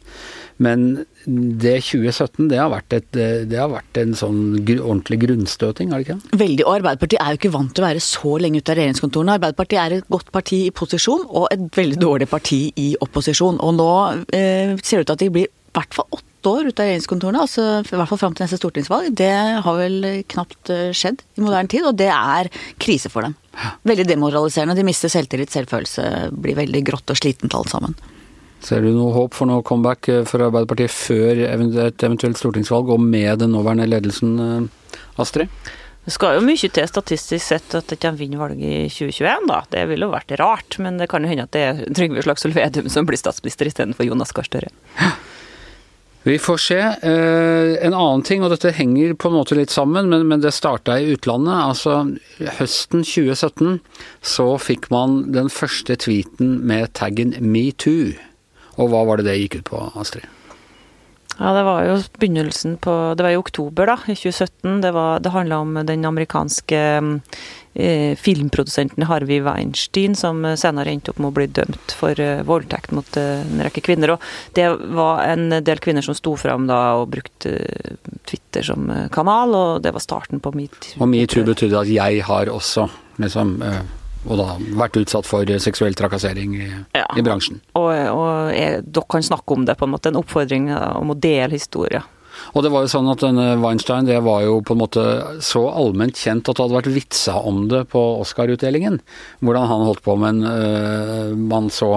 Men 0.62 0.88
det 1.25 1.77
2017, 1.86 2.48
det 2.51 2.60
har 2.60 2.72
vært, 2.74 2.96
et, 2.98 3.08
det 3.50 3.58
har 3.58 3.70
vært 3.72 4.00
en 4.01 4.15
sånn 4.17 4.41
gr 4.65 4.81
ordentlig 4.81 5.22
grunnstøting, 5.24 5.93
har 5.93 6.01
det 6.01 6.08
ikke? 6.10 6.39
Veldig, 6.41 6.65
og 6.65 6.74
Arbeiderpartiet 6.79 7.22
er 7.22 7.36
jo 7.36 7.41
ikke 7.41 7.53
vant 7.55 7.74
til 7.75 7.84
å 7.84 7.88
være 7.88 8.03
så 8.05 8.34
lenge 8.41 8.62
ute 8.62 8.74
av 8.74 8.79
regjeringskontorene. 8.81 9.38
Arbeiderpartiet 9.39 9.84
er 9.84 9.98
et 10.00 10.10
godt 10.12 10.34
parti 10.34 10.63
i 10.67 10.74
posisjon 10.75 11.27
og 11.29 11.48
et 11.53 11.70
veldig 11.77 12.01
dårlig 12.01 12.29
parti 12.31 12.63
i 12.81 12.91
opposisjon. 13.01 13.62
Og 13.63 13.77
nå 13.77 13.93
eh, 14.34 14.75
ser 14.81 15.01
det 15.01 15.05
ut 15.05 15.12
til 15.13 15.17
at 15.17 15.24
de 15.24 15.31
blir 15.38 15.50
i 15.50 15.77
hvert 15.77 15.96
fall 15.98 16.10
åtte 16.12 16.30
år 16.50 16.69
ute 16.69 16.81
av 16.81 16.88
regjeringskontorene, 16.88 17.41
altså 17.43 17.65
i 17.81 17.98
hvert 17.98 18.10
fall 18.10 18.21
fram 18.21 18.36
til 18.38 18.45
neste 18.45 18.60
stortingsvalg. 18.60 19.12
Det 19.17 19.33
har 19.65 19.77
vel 19.77 20.07
knapt 20.31 20.71
eh, 20.74 20.89
skjedd 20.95 21.21
i 21.38 21.43
moderne 21.43 21.71
tid, 21.71 21.86
og 21.88 21.98
det 22.00 22.10
er 22.13 22.50
krise 22.81 23.12
for 23.13 23.27
dem. 23.27 23.36
Veldig 23.88 24.07
demoraliserende. 24.10 24.77
De 24.77 24.88
mister 24.88 25.12
selvtillit, 25.12 25.51
selvfølelse, 25.53 26.07
blir 26.31 26.57
veldig 26.60 26.83
grått 26.88 27.13
og 27.13 27.19
slitent 27.19 27.57
alt 27.57 27.74
sammen. 27.74 27.98
Ser 28.62 28.83
du 28.86 28.91
noe 28.93 29.13
håp 29.15 29.33
for 29.33 29.50
noe 29.50 29.65
comeback 29.65 30.10
eh, 30.12 30.24
for 30.29 30.45
Arbeiderpartiet 30.45 30.93
før 30.93 31.45
et 31.50 32.05
eventuelt 32.05 32.39
stortingsvalg, 32.39 32.93
og 32.93 33.01
med 33.01 33.41
den 33.41 33.55
nåværende 33.55 33.89
ledelsen, 33.89 34.36
eh, 34.45 35.00
Astrid? 35.21 35.50
Det 36.01 36.15
skal 36.15 36.39
jo 36.39 36.45
mye 36.45 36.69
til 36.74 36.88
statistisk 36.89 37.45
sett 37.45 37.75
at 37.77 37.91
de 37.91 37.93
ikke 37.93 38.15
vinner 38.17 38.39
valget 38.41 38.63
i 38.65 38.88
2021, 38.89 39.43
da. 39.51 39.60
Det 39.69 39.83
ville 39.91 40.07
jo 40.07 40.13
vært 40.15 40.33
rart, 40.41 40.79
men 40.81 40.98
det 40.98 41.12
kan 41.12 41.21
jo 41.21 41.29
hende 41.29 41.45
at 41.45 41.53
det 41.53 41.62
er 41.62 41.83
Trygve 41.93 42.24
Slagsvold 42.25 42.57
Vedum 42.57 42.89
som 42.89 43.05
blir 43.05 43.21
statsminister 43.21 43.69
istedenfor 43.69 44.07
Jonas 44.07 44.33
Gahr 44.33 44.50
Støre. 44.50 44.71
Vi 46.23 46.39
får 46.39 46.57
se. 46.57 46.79
Eh, 46.79 47.85
en 47.85 47.93
annen 47.93 48.21
ting, 48.21 48.43
og 48.45 48.51
dette 48.53 48.73
henger 48.77 49.15
på 49.17 49.31
en 49.31 49.39
måte 49.39 49.57
litt 49.57 49.73
sammen, 49.73 50.11
men, 50.11 50.43
det 50.43 50.53
starta 50.53 50.99
i 50.99 51.15
utlandet. 51.15 51.55
Altså 51.55 51.95
høsten 52.59 53.01
2017 53.01 53.79
så 54.21 54.45
fikk 54.61 54.91
man 54.93 55.31
den 55.33 55.49
første 55.49 55.97
tweeten 55.97 56.59
med 56.69 56.93
taggen 56.93 57.33
metoo. 57.41 58.13
Og 58.77 58.93
hva 58.93 59.01
var 59.09 59.17
det 59.17 59.31
det 59.31 59.39
gikk 59.39 59.61
ut 59.61 59.71
på, 59.73 59.81
Astrid? 59.97 60.29
Ja, 61.41 61.53
det 61.57 61.62
var 61.65 61.86
jo 61.88 61.95
begynnelsen 62.21 62.75
på 62.77 62.91
Det 63.17 63.25
var 63.25 63.33
i 63.33 63.39
oktober, 63.39 63.89
da, 63.89 63.95
i 64.05 64.13
2017. 64.13 64.81
Det, 64.83 64.91
var, 64.93 65.19
det 65.19 65.31
handla 65.33 65.57
om 65.63 65.79
den 65.88 66.05
amerikanske 66.05 66.81
eh, 67.74 68.17
filmprodusenten 68.17 69.07
Harvey 69.10 69.39
Weinstein, 69.41 70.13
som 70.15 70.43
senere 70.57 70.93
endte 70.93 71.10
opp 71.10 71.21
med 71.21 71.31
å 71.31 71.36
bli 71.39 71.47
dømt 71.49 71.95
for 71.97 72.19
eh, 72.21 72.43
voldtekt 72.45 72.93
mot 72.93 73.17
eh, 73.17 73.41
en 73.41 73.63
rekke 73.65 73.82
kvinner. 73.88 74.13
Og 74.13 74.27
det 74.54 74.67
var 74.93 75.23
en 75.32 75.58
del 75.65 75.82
kvinner 75.82 76.06
som 76.06 76.17
sto 76.17 76.36
fram 76.38 76.69
da 76.69 76.82
og 76.99 77.10
brukte 77.15 77.56
eh, 77.58 77.97
Twitter 78.30 78.67
som 78.69 78.91
eh, 78.93 79.08
kanal, 79.13 79.58
og 79.58 79.82
det 79.82 79.95
var 79.97 80.06
starten 80.06 80.43
på 80.45 80.54
metoo. 80.54 80.99
Og 81.01 81.10
metoo 81.10 81.47
betydde 81.47 81.82
at 81.82 81.89
jeg 81.89 82.21
har 82.30 82.54
også, 82.54 82.86
liksom 83.23 83.58
eh, 83.65 83.82
og 84.27 84.38
da 84.38 84.47
vært 84.77 84.99
utsatt 85.01 85.25
for 85.25 85.45
seksuell 85.63 85.95
trakassering 85.97 86.55
i, 86.60 86.69
Ja. 86.95 87.07
i 87.17 87.23
bransjen. 87.25 87.60
Og, 87.75 87.89
og 87.89 88.51
jeg, 88.53 88.84
dere 88.86 89.10
kan 89.10 89.23
snakke 89.25 89.55
om 89.57 89.65
det, 89.65 89.77
på 89.79 89.88
en 89.88 89.93
måte. 89.95 90.12
En 90.12 90.19
oppfordring 90.21 90.69
om 90.75 91.13
å 91.13 91.17
dele 91.17 91.57
historier. 91.57 92.03
Og 92.55 92.63
det 92.63 92.71
var 92.73 92.86
jo 92.86 92.89
sånn 92.93 93.10
at 93.12 93.21
denne 93.21 93.57
Weinstein 93.62 94.07
det 94.07 94.19
var 94.23 94.41
jo 94.45 94.62
på 94.65 94.73
en 94.73 94.79
måte 94.81 95.01
så 95.43 95.65
allment 95.69 96.15
kjent 96.17 96.47
at 96.49 96.55
det 96.57 96.63
hadde 96.63 96.77
vært 96.77 96.93
vitsa 96.95 97.36
om 97.43 97.65
det 97.69 97.84
på 97.91 98.01
Oscar-utdelingen. 98.21 99.01
Hvordan 99.43 99.67
han 99.69 99.84
holdt 99.89 100.01
på, 100.05 100.15
men 100.19 100.39
øh, 100.47 101.36
man 101.38 101.69
så 101.73 101.91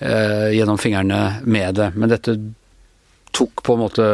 øh, 0.00 0.50
gjennom 0.56 0.80
fingrene 0.80 1.22
med 1.46 1.78
det. 1.78 1.92
Men 1.94 2.12
dette 2.12 2.34
tok 3.34 3.62
på 3.66 3.74
en 3.74 3.82
måte 3.86 4.04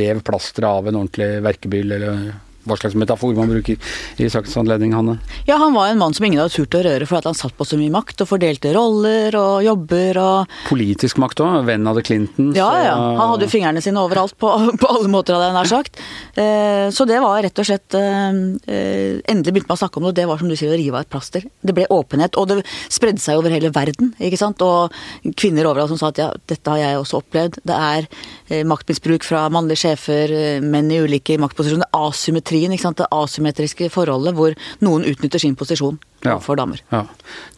rev 0.00 0.20
plasteret 0.26 0.68
av 0.68 0.88
en 0.90 0.98
ordentlig 1.02 1.30
verkebyll, 1.44 1.94
eller 1.96 2.26
hva 2.66 2.76
slags 2.80 2.94
metafor 2.98 3.34
man 3.36 3.50
bruker 3.50 3.76
i 4.18 4.28
sakens 4.32 4.56
anledning, 4.60 4.92
Hanne. 4.96 5.18
Ja, 5.48 5.56
han 5.60 5.74
var 5.76 5.88
en 5.92 5.98
mann 6.00 6.14
som 6.16 6.24
ingen 6.26 6.40
hadde 6.42 6.54
turt 6.54 6.74
å 6.78 6.82
røre 6.84 7.06
for 7.08 7.18
at 7.20 7.24
han 7.28 7.34
satt 7.38 7.56
på 7.58 7.66
så 7.68 7.76
mye 7.80 7.92
makt 7.94 8.22
og 8.24 8.28
fordelte 8.30 8.72
roller 8.74 9.34
og 9.38 9.62
jobber 9.66 10.20
og 10.22 10.54
Politisk 10.68 11.18
makt 11.22 11.40
òg, 11.44 11.64
venn 11.68 11.86
av 11.86 11.96
det 11.98 12.04
Clinton. 12.08 12.52
Ja, 12.56 12.70
så- 12.70 12.84
ja. 12.84 12.94
Han 13.20 13.30
hadde 13.34 13.46
jo 13.46 13.52
fingrene 13.52 13.82
sine 13.84 14.00
overalt 14.00 14.36
på, 14.38 14.48
på 14.80 14.90
alle 14.90 15.08
måter, 15.12 15.34
hadde 15.36 15.50
jeg 15.50 15.56
nær 15.58 15.70
sagt. 15.70 16.00
Eh, 16.36 16.90
Så 16.94 17.06
det 17.08 17.20
var 17.22 17.42
rett 17.42 17.58
og 17.58 17.64
slett 17.66 17.94
eh, 17.94 18.32
eh, 18.68 19.20
Endelig 19.30 19.54
begynte 19.54 19.68
man 19.70 19.76
å 19.78 19.82
snakke 19.82 19.96
om 19.98 20.04
det, 20.04 20.08
og 20.12 20.14
det 20.18 20.26
var 20.28 20.38
som 20.38 20.48
du 20.48 20.56
sier, 20.56 20.72
å 20.74 20.78
rive 20.78 20.94
av 20.98 21.04
et 21.04 21.10
plaster. 21.12 21.44
Det 21.64 21.74
ble 21.76 21.86
åpenhet, 21.90 22.36
og 22.40 22.48
det 22.50 22.58
spredde 22.92 23.20
seg 23.22 23.38
over 23.40 23.50
hele 23.54 23.70
verden, 23.74 24.12
ikke 24.20 24.38
sant. 24.40 24.60
Og 24.64 24.92
kvinner 25.36 25.66
overalt 25.70 25.88
som 25.92 25.98
sa 26.00 26.08
at 26.12 26.18
ja, 26.20 26.30
dette 26.50 26.70
har 26.70 26.78
jeg 26.82 26.98
også 27.00 27.20
opplevd. 27.22 27.58
Det 27.64 27.76
er 27.76 28.06
eh, 28.50 28.64
maktmisbruk 28.68 29.24
fra 29.26 29.46
mannlige 29.52 29.82
sjefer, 29.84 30.34
menn 30.64 30.90
i 30.92 31.00
ulike 31.04 31.38
maktposisjoner. 31.40 31.88
Asymmetrien. 32.54 32.94
Det 32.94 33.10
asymmetriske 33.10 33.90
forholdet 33.90 34.34
hvor 34.34 34.54
noen 34.80 35.04
utnytter 35.10 35.42
sin 35.42 35.56
posisjon 35.56 35.98
Ja. 36.24 36.38
for 36.40 36.56
damer. 36.56 36.80
Ja. 36.88 37.02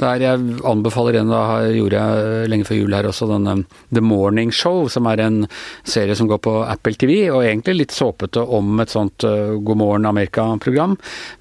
Der 0.00 0.22
jeg 0.22 0.56
anbefaler 0.66 1.20
en, 1.20 1.30
da 1.30 1.42
gjorde 1.70 2.00
jeg 2.00 2.48
lenge 2.50 2.66
før 2.66 2.80
jul 2.80 2.96
her 2.96 3.06
også, 3.06 3.28
denne 3.30 3.60
The 3.94 4.02
Morning 4.02 4.50
Show, 4.54 4.88
som 4.90 5.06
er 5.06 5.22
en 5.22 5.38
serie 5.86 6.16
som 6.18 6.26
går 6.26 6.40
på 6.42 6.54
Apple 6.66 6.98
TV, 6.98 7.14
og 7.30 7.44
egentlig 7.44 7.76
litt 7.76 7.94
såpete 7.94 8.42
om 8.42 8.82
et 8.82 8.90
sånt 8.90 9.22
uh, 9.26 9.54
God 9.62 9.78
morgen 9.78 10.08
Amerika-program, 10.10 10.96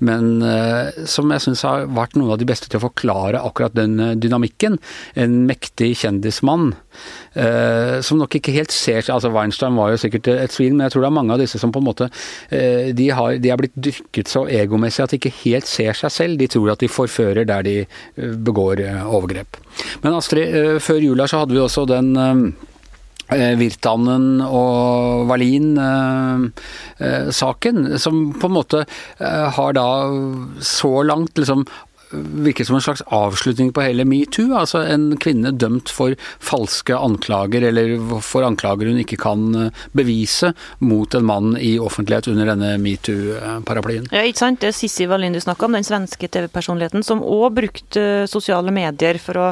men 0.06 0.30
uh, 0.46 0.94
som 1.10 1.34
jeg 1.34 1.48
syns 1.48 1.66
har 1.66 1.88
vært 1.98 2.14
noen 2.20 2.36
av 2.36 2.42
de 2.42 2.50
beste 2.50 2.70
til 2.70 2.78
å 2.78 2.86
forklare 2.86 3.42
akkurat 3.42 3.74
den 3.74 3.98
dynamikken. 4.22 4.78
En 5.18 5.42
mektig 5.50 5.96
kjendismann. 6.04 6.76
Uh, 7.36 7.98
som 8.06 8.22
nok 8.22 8.38
ikke 8.38 8.54
helt 8.56 8.72
ser 8.72 9.02
seg 9.04 9.12
Altså 9.18 9.28
Weinstein 9.34 9.76
var 9.76 9.90
jo 9.92 9.98
sikkert 10.00 10.30
et 10.32 10.54
svin, 10.54 10.78
men 10.78 10.86
jeg 10.86 10.94
tror 10.94 11.04
det 11.04 11.10
er 11.10 11.16
mange 11.18 11.36
av 11.36 11.42
disse 11.42 11.60
som 11.60 11.74
på 11.76 11.82
en 11.82 11.88
måte 11.90 12.08
de, 12.48 13.08
har, 13.12 13.36
de 13.44 13.50
er 13.52 13.60
blitt 13.60 13.76
dyrket 13.76 14.32
så 14.32 14.46
egomessig 14.48 15.04
at 15.04 15.12
de 15.12 15.20
ikke 15.20 15.34
helt 15.42 15.68
ser 15.68 15.98
seg 15.98 16.14
selv. 16.14 16.40
De 16.40 16.48
tror 16.52 16.72
at 16.72 16.84
de 16.84 16.88
forfører 17.16 17.48
der 17.48 17.64
de 17.66 17.86
uh, 17.86 18.36
begår 18.36 18.80
uh, 18.84 19.16
overgrep. 19.16 19.58
Men 20.04 20.14
Astrid, 20.18 20.56
uh, 20.56 20.80
før 20.80 21.00
jula 21.04 21.28
så 21.28 21.38
hadde 21.42 21.54
vi 21.56 21.62
også 21.64 21.86
den 21.90 22.56
Virtanen 23.26 24.42
og 24.46 25.26
Wallin-saken, 25.26 27.98
som 27.98 28.34
på 28.38 28.46
en 28.46 28.54
måte 28.54 28.86
har 29.58 29.74
da 29.74 30.06
så 30.62 31.02
langt 31.10 31.34
liksom 31.42 31.66
virket 32.12 32.68
som 32.68 32.76
en 32.76 32.82
slags 32.82 33.02
avslutning 33.06 33.74
på 33.74 33.82
hele 33.82 34.06
metoo. 34.06 34.54
Altså 34.58 34.82
en 34.86 35.14
kvinne 35.22 35.52
dømt 35.52 35.90
for 35.94 36.16
falske 36.44 36.96
anklager, 36.96 37.66
eller 37.70 37.96
for 38.26 38.46
anklager 38.46 38.90
hun 38.92 39.02
ikke 39.02 39.20
kan 39.22 39.46
eh, 39.60 39.84
bevise, 39.98 40.54
mot 40.80 41.16
en 41.16 41.26
mann 41.26 41.56
i 41.58 41.76
offentlighet 41.82 42.30
under 42.32 42.52
denne 42.54 42.76
metoo-paraplyen. 42.82 44.10
Ja, 44.14 44.26
ikke 44.26 44.44
sant? 44.44 44.62
Det 44.62 44.72
er 44.72 44.78
Sissi 44.78 45.08
Wallin 45.10 45.36
du 45.36 45.42
snakka 45.44 45.68
om, 45.68 45.78
den 45.78 45.88
svenske 45.88 46.30
TV-personligheten, 46.32 47.04
som 47.06 47.24
òg 47.24 47.58
brukte 47.60 48.04
eh, 48.24 48.30
sosiale 48.30 48.74
medier 48.76 49.20
for 49.22 49.42
å 49.42 49.48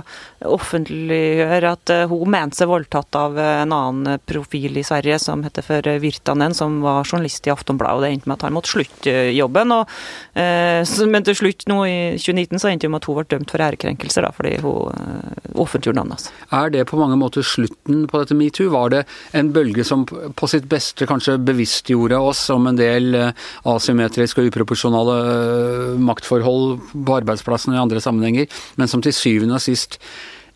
offentliggjøre 0.54 1.74
at 1.78 1.94
eh, 1.94 2.06
hun 2.12 2.34
mente 2.34 2.62
seg 2.62 2.72
voldtatt 2.72 3.20
av 3.20 3.40
en 3.40 3.74
annen 3.74 4.22
profil 4.28 4.78
i 4.80 4.86
Sverige 4.86 5.20
som 5.22 5.44
heter 5.46 5.66
for 5.66 5.88
Virtanen, 6.04 6.56
som 6.58 6.82
var 6.84 7.08
journalist 7.08 7.48
i 7.48 7.54
Aftonbladet, 7.54 8.04
det 8.04 8.14
endte 8.14 8.30
med 8.30 8.38
at 8.38 8.48
han 8.48 8.56
måtte 8.56 8.74
slutte 8.74 9.14
jobben. 9.34 9.72
Og, 9.74 9.92
men 11.14 11.26
til 11.26 11.38
slutt, 11.38 11.66
nå 11.70 11.78
i 11.88 11.98
29 12.20 12.43
2019 12.44 12.60
så 12.60 12.70
endte 12.70 12.88
det 12.88 12.92
med 12.92 13.02
at 13.02 13.08
hun 13.10 13.18
ble 13.18 13.26
dømt 13.32 13.54
for 13.54 13.64
ærekrenkelser, 13.64 14.26
da, 14.26 14.32
fordi 14.36 14.58
hun 14.64 14.92
uh, 14.92 15.62
offentliggjorde 15.64 16.00
navnet 16.00 16.18
hans. 16.18 16.30
Er 16.52 16.74
det 16.74 16.86
på 16.90 17.00
mange 17.00 17.18
måter 17.20 17.46
slutten 17.46 18.06
på 18.10 18.22
dette 18.22 18.38
metoo? 18.38 18.72
Var 18.74 18.94
det 18.94 19.04
en 19.38 19.52
bølge 19.56 19.86
som 19.88 20.06
på 20.06 20.50
sitt 20.52 20.68
beste 20.72 21.08
kanskje 21.10 21.38
bevisstgjorde 21.44 22.20
oss 22.20 22.46
om 22.54 22.68
en 22.70 22.80
del 22.80 23.16
uh, 23.16 23.32
asymmetriske 23.74 24.44
og 24.44 24.52
uproporsjonale 24.52 25.18
uh, 25.24 26.02
maktforhold 26.02 26.78
på 26.94 27.18
arbeidsplassen 27.22 27.74
og 27.74 27.80
i 27.80 27.84
andre 27.84 28.04
sammenhenger, 28.04 28.62
men 28.80 28.92
som 28.92 29.04
til 29.04 29.16
syvende 29.16 29.60
og 29.60 29.64
sist 29.64 30.00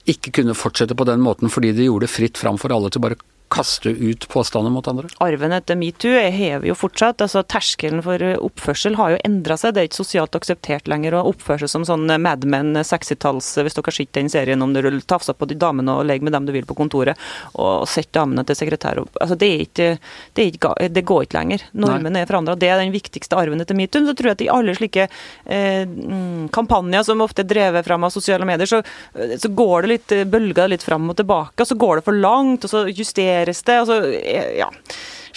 ikke 0.07 0.31
kunne 0.39 0.55
fortsette 0.55 0.95
på 0.95 1.07
den 1.07 1.19
måten 1.23 1.51
fordi 1.51 1.73
det 1.75 1.89
gjorde 1.89 2.07
fritt 2.07 2.39
fram 2.39 2.59
for 2.61 2.71
alle 2.71 2.91
til 2.93 3.03
bare 3.03 3.19
kaste 3.53 3.89
ut 3.89 4.27
påstander 4.31 4.71
mot 4.71 4.87
andre? 4.87 5.09
Arven 5.23 5.55
etter 5.55 5.77
metoo 5.79 6.17
hever 6.17 6.67
jo 6.67 6.75
fortsatt. 6.77 7.21
altså 7.21 7.43
Terskelen 7.43 8.03
for 8.03 8.21
oppførsel 8.37 8.97
har 8.99 9.15
jo 9.15 9.21
endra 9.27 9.57
seg. 9.57 9.75
Det 9.75 9.81
er 9.81 9.89
ikke 9.89 10.01
sosialt 10.01 10.35
akseptert 10.37 10.89
lenger 10.91 11.17
å 11.17 11.23
oppføre 11.31 11.63
seg 11.63 11.71
som 11.71 11.85
sånn 11.87 12.11
Mad 12.21 12.45
Men 12.49 12.75
60-talls, 12.75 13.49
hvis 13.63 13.77
dere 13.77 13.87
har 13.87 13.97
sett 13.97 14.13
den 14.17 14.31
serien 14.31 14.61
om 14.63 14.73
du 14.75 14.81
tafser 15.07 15.37
på 15.37 15.47
de 15.49 15.57
damene 15.59 15.95
og 15.97 16.07
legger 16.09 16.27
med 16.27 16.35
dem 16.35 16.47
du 16.47 16.53
vil 16.55 16.67
på 16.67 16.77
kontoret, 16.77 17.19
og 17.55 17.87
setter 17.89 18.19
damene 18.21 18.45
til 18.47 18.57
sekretær. 18.59 19.01
Altså, 19.21 19.37
det, 19.39 19.47
er 19.47 19.65
ikke, 19.65 19.89
det, 20.33 20.47
ikke, 20.53 20.73
det 20.93 21.05
går 21.07 21.27
ikke 21.27 21.39
lenger. 21.39 21.65
Normen 21.77 22.19
er 22.19 22.29
forandra. 22.29 22.57
Det 22.59 22.69
er 22.71 22.81
den 22.81 22.95
viktigste 22.95 23.37
arven 23.39 23.63
etter 23.63 23.77
metoo. 23.77 24.05
Så 24.07 24.15
tror 24.17 24.31
jeg 24.31 24.39
at 24.39 24.45
i 24.45 24.51
alle 24.51 24.75
slike 24.77 25.07
eh, 25.07 25.83
mm, 25.87 26.49
kampanjer 26.55 27.05
som 27.07 27.23
ofte 27.25 27.43
er 27.45 27.51
drevet 27.51 27.87
fram 27.87 28.05
av 28.07 28.13
sosiale 28.13 28.47
medier, 28.47 28.69
så, 28.69 28.81
så 29.13 29.51
går 29.53 29.85
det 29.85 29.93
litt 29.93 30.15
bølger 30.31 30.71
litt 30.71 30.85
fram 30.85 31.09
og 31.11 31.17
tilbake, 31.19 31.61
og 31.61 31.69
så 31.69 31.77
går 31.79 31.99
det 31.99 32.07
for 32.07 32.17
langt, 32.17 32.65
og 32.65 32.71
så 32.71 32.85
justerer 32.87 33.36
justeres 33.45 33.87
det. 33.87 33.99
Altså, 34.01 34.51
ja. 34.57 34.69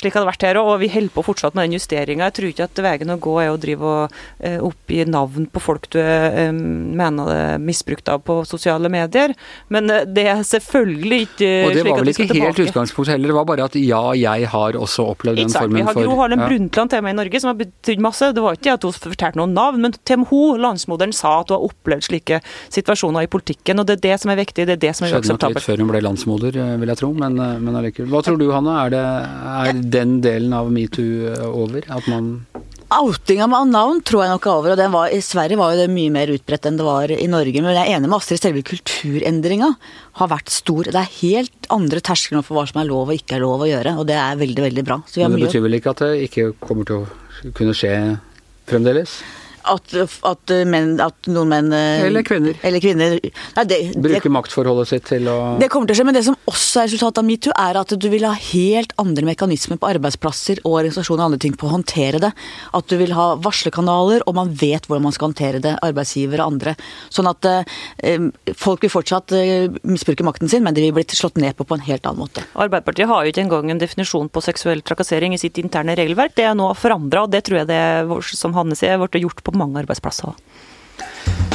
Slik 0.01 0.17
har 0.17 0.25
det 0.25 0.31
vært 0.31 0.45
her 0.47 0.57
òg, 0.61 0.69
og 0.75 0.79
vi 0.81 0.89
holder 0.89 1.13
på 1.13 1.25
fortsatt 1.27 1.57
med 1.57 1.69
den 1.69 1.77
justeringa. 1.77 2.31
Jeg 2.31 2.37
tror 2.39 2.49
ikke 2.51 2.67
at 2.71 2.81
veien 2.87 3.13
å 3.13 3.19
gå 3.21 3.35
er 3.43 3.51
å 3.53 3.59
drive 3.61 3.85
og 3.85 4.15
uh, 4.15 4.61
oppgi 4.65 5.05
navn 5.05 5.49
på 5.53 5.61
folk 5.61 5.89
du 5.93 5.99
uh, 6.01 6.53
mener 6.55 7.29
det 7.29 7.37
er 7.51 7.61
misbrukt 7.61 8.09
av 8.09 8.23
på 8.25 8.39
sosiale 8.49 8.89
medier, 8.93 9.35
men 9.69 9.93
uh, 9.93 10.03
det 10.09 10.25
er 10.33 10.41
selvfølgelig 10.47 11.19
ikke 11.27 11.51
slik 11.51 11.69
at 11.69 11.75
det 11.75 11.75
skal 11.75 11.75
tilbake. 11.75 11.75
Og 11.75 11.77
det 11.77 11.85
var 11.91 12.01
vel 12.01 12.13
ikke 12.15 12.47
helt 12.47 12.63
utgangspunktet 12.65 13.13
heller, 13.13 13.33
det 13.33 13.37
var 13.37 13.49
bare 13.51 13.67
at 13.69 13.77
ja, 13.81 14.03
jeg 14.17 14.49
har 14.55 14.79
også 14.81 15.07
opplevd 15.13 15.43
den 15.43 15.53
formen 15.53 15.85
for 15.85 16.01
Vi 16.01 16.07
har 16.07 16.09
Gro 16.09 16.17
Harlem 16.23 16.45
ja. 16.45 16.49
Brundtland 16.49 16.95
til 16.95 17.05
meg 17.05 17.17
i 17.17 17.19
Norge, 17.21 17.43
som 17.45 17.53
har 17.53 17.59
betydd 17.61 18.05
masse. 18.07 18.31
Det 18.37 18.45
var 18.47 18.57
ikke 18.57 18.79
at 18.79 18.89
hun 18.89 18.97
fortalte 18.97 19.41
noen 19.43 19.53
navn, 19.57 19.85
men 19.85 19.97
til 20.01 20.25
hun, 20.31 20.61
landsmoderen, 20.65 21.13
sa 21.17 21.35
at 21.43 21.53
hun 21.53 21.59
har 21.59 21.69
opplevd 21.69 22.09
slike 22.09 22.41
situasjoner 22.73 23.29
i 23.29 23.31
politikken, 23.37 23.83
og 23.83 23.91
det 23.91 23.99
er 23.99 24.05
det 24.09 24.17
som 24.25 24.33
er 24.33 24.41
viktig, 24.41 24.65
det 24.65 24.79
er 24.79 24.83
det 24.89 24.95
som 24.97 25.09
er 25.09 25.19
uakseptabelt. 25.19 25.29
Skjedde 25.29 25.45
nok 25.51 25.61
litt 25.61 25.69
før 25.69 25.85
hun 25.85 25.93
ble 25.93 26.03
landsmoder, 26.09 26.61
vil 26.81 26.95
jeg 26.95 27.03
tro, 27.03 27.13
men, 27.21 27.37
men 27.37 27.81
allikevel. 27.83 28.11
Hva 28.15 28.25
tror 28.25 28.41
du, 28.41 28.49
Hanne? 28.55 28.79
Er 28.87 28.95
det 28.95 29.05
er 29.05 29.81
den 29.93 30.19
delen 30.25 30.55
av 30.57 30.71
metoo 30.73 31.35
over? 31.51 31.87
At 31.91 32.07
man 32.11 32.35
Outinga 32.91 33.47
med 33.47 33.71
navn 33.71 34.01
tror 34.03 34.25
jeg 34.25 34.33
nok 34.33 34.47
er 34.49 34.57
over, 34.59 34.73
og 34.75 34.81
var, 34.91 35.13
i 35.15 35.21
Sverige 35.23 35.59
var 35.61 35.77
jo 35.77 35.79
det 35.85 35.93
mye 35.95 36.11
mer 36.11 36.33
utbredt 36.35 36.65
enn 36.67 36.79
det 36.81 36.87
var 36.87 37.13
i 37.15 37.29
Norge. 37.31 37.63
Men 37.63 37.77
jeg 37.77 37.85
er 37.85 37.99
enig 38.01 38.09
med 38.11 38.17
Astrid, 38.17 38.41
selve 38.43 38.65
kulturendringa 38.67 39.69
har 40.19 40.31
vært 40.33 40.51
stor. 40.51 40.91
Det 40.91 40.99
er 40.99 41.13
helt 41.21 41.69
andre 41.71 42.03
terskler 42.03 42.43
for 42.43 42.59
hva 42.59 42.65
som 42.67 42.81
er 42.83 42.89
lov 42.91 43.13
og 43.13 43.15
ikke 43.15 43.39
er 43.39 43.45
lov 43.45 43.63
å 43.63 43.69
gjøre, 43.71 43.95
og 43.95 44.09
det 44.11 44.19
er 44.19 44.41
veldig, 44.41 44.65
veldig 44.67 44.87
bra. 44.89 44.99
men 45.23 45.39
det 45.39 45.47
betyr 45.47 45.63
vel 45.69 45.79
ikke 45.79 45.95
at 45.95 46.03
det 46.03 46.11
ikke 46.27 46.49
kommer 46.59 46.91
til 46.91 47.05
å 47.05 47.55
kunne 47.55 47.77
skje 47.79 47.95
fremdeles? 48.67 49.21
At, 49.69 49.93
at, 50.25 50.53
menn, 50.67 50.95
at, 51.03 51.29
noen 51.29 51.51
menn 51.51 51.73
eh, 51.77 52.07
Eller 52.07 52.25
kvinner. 52.27 52.57
Eller 52.67 52.83
kvinner. 52.83 53.17
Nei, 53.21 53.65
det, 53.69 53.79
Bruker 53.97 54.29
det, 54.29 54.33
maktforholdet 54.33 54.89
sitt 54.89 55.07
til 55.11 55.29
å 55.31 55.37
Det 55.61 55.69
kommer 55.73 55.91
til 55.91 55.97
å 55.97 56.01
skje, 56.01 56.07
men 56.09 56.17
det 56.17 56.25
som 56.27 56.39
også 56.51 56.83
er 56.83 56.89
resultatet 56.89 57.23
av 57.23 57.27
metoo, 57.29 57.55
er 57.59 57.81
at 57.81 57.95
du 57.95 58.09
vil 58.13 58.27
ha 58.29 58.33
helt 58.37 58.95
andre 59.01 59.27
mekanismer 59.29 59.81
på 59.81 59.91
arbeidsplasser 59.91 60.63
og 60.65 60.79
organisasjoner 60.81 61.23
og 61.23 61.31
andre 61.31 61.43
ting 61.45 61.57
på 61.59 61.69
å 61.69 61.75
håndtere 61.75 62.23
det. 62.23 62.33
At 62.77 62.89
du 62.91 62.97
vil 63.01 63.15
ha 63.17 63.33
varslerkanaler, 63.43 64.25
og 64.27 64.39
man 64.39 64.53
vet 64.57 64.89
hvordan 64.89 65.07
man 65.09 65.17
skal 65.17 65.31
håndtere 65.31 65.63
det. 65.63 65.77
Arbeidsgiver 65.87 66.43
og 66.43 66.55
andre. 66.55 66.77
Sånn 67.13 67.29
at 67.31 67.49
eh, 67.51 68.29
folk 68.59 68.85
vil 68.85 68.93
fortsatt 68.93 69.37
eh, 69.37 69.69
misbruke 69.87 70.27
makten 70.27 70.51
sin, 70.51 70.65
men 70.67 70.77
de 70.77 70.87
vil 70.87 70.97
bli 70.97 71.07
slått 71.11 71.41
ned 71.41 71.57
på 71.59 71.67
på 71.69 71.79
en 71.79 71.87
helt 71.87 72.07
annen 72.09 72.25
måte. 72.25 72.45
Arbeiderpartiet 72.55 73.11
har 73.11 73.25
jo 73.25 73.33
ikke 73.33 73.45
engang 73.45 73.71
en 73.75 73.83
definisjon 73.83 74.31
på 74.33 74.43
seksuell 74.45 74.83
trakassering 74.87 75.37
i 75.37 75.41
sitt 75.41 75.61
interne 75.63 75.95
regelverk. 75.99 76.35
Det 76.37 76.47
er 76.49 76.57
nå 76.59 76.71
forandra, 76.79 77.25
og 77.27 77.35
det 77.35 77.45
tror 77.47 77.63
jeg 77.63 77.71
det, 77.71 77.83
som 78.37 78.57
Hanne 78.57 78.79
sier, 78.79 78.99
ble 79.01 79.25
gjort 79.25 79.43
på 79.47 79.50
på 79.53 79.61
mange 79.63 79.83
arbeidsplasser. 79.83 80.37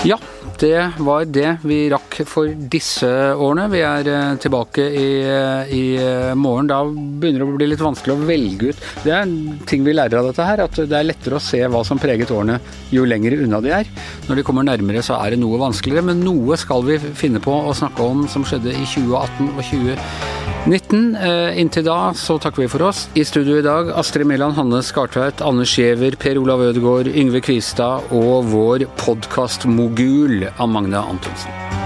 Ja, 0.05 0.19
det 0.61 0.77
var 1.01 1.23
det 1.25 1.47
vi 1.65 1.77
rakk 1.89 2.19
for 2.29 2.51
disse 2.69 3.07
årene. 3.33 3.65
Vi 3.73 3.81
er 3.81 4.09
eh, 4.11 4.35
tilbake 4.41 4.85
i, 4.85 5.07
eh, 5.25 5.73
i, 5.73 5.81
eh, 5.97 6.35
morgen. 6.37 6.69
Da 6.69 6.83
begynner 6.85 7.41
det 7.41 7.47
å 7.47 7.55
bli 7.55 7.69
litt 7.71 7.81
vanskelig 7.81 8.13
å 8.13 8.27
velge 8.29 8.69
ut. 8.69 8.85
Det 9.01 9.15
er 9.15 9.23
en 9.23 9.57
ting 9.65 9.81
vi 9.87 9.97
lærer 9.97 10.21
av 10.21 10.29
dette 10.29 10.45
her, 10.45 10.61
at 10.67 10.77
det 10.77 10.93
er 10.93 11.09
lettere 11.09 11.39
å 11.39 11.43
se 11.43 11.63
hva 11.65 11.81
som 11.87 12.01
preget 12.01 12.29
årene 12.29 12.59
jo 12.93 13.09
lenger 13.09 13.39
unna 13.41 13.63
de 13.65 13.73
er. 13.81 13.91
Når 14.29 14.43
de 14.43 14.45
kommer 14.45 14.69
nærmere 14.69 15.01
så 15.05 15.17
er 15.17 15.33
det 15.33 15.41
noe 15.41 15.57
vanskeligere, 15.65 16.05
men 16.11 16.21
noe 16.21 16.61
skal 16.61 16.85
vi 16.85 17.01
finne 17.01 17.41
på 17.41 17.57
å 17.65 17.73
snakke 17.73 18.05
om 18.05 18.27
som 18.29 18.45
skjedde 18.45 18.77
i 18.77 18.85
2018 18.85 19.55
og 19.55 19.63
2020. 19.73 20.34
19. 20.65 21.15
Eh, 21.15 21.59
inntil 21.61 21.85
da 21.85 22.13
så 22.17 22.39
takker 22.41 22.63
vi 22.63 22.69
for 22.71 22.87
oss. 22.87 23.05
I 23.13 23.25
studio 23.25 23.59
i 23.59 23.65
dag 23.65 23.91
Astrid 23.93 24.25
Mæland, 24.25 24.57
Hanne 24.57 24.81
Skartveit, 24.83 25.43
Anne 25.45 25.65
Skjever, 25.65 26.17
Per 26.17 26.41
Olav 26.41 26.63
Ødegaard, 26.65 27.11
Yngve 27.13 27.43
Kvistad 27.45 28.09
og 28.11 28.49
vår 28.49 28.89
podkastmogul 29.05 30.47
Magne 30.65 31.05
Antonsen. 31.05 31.84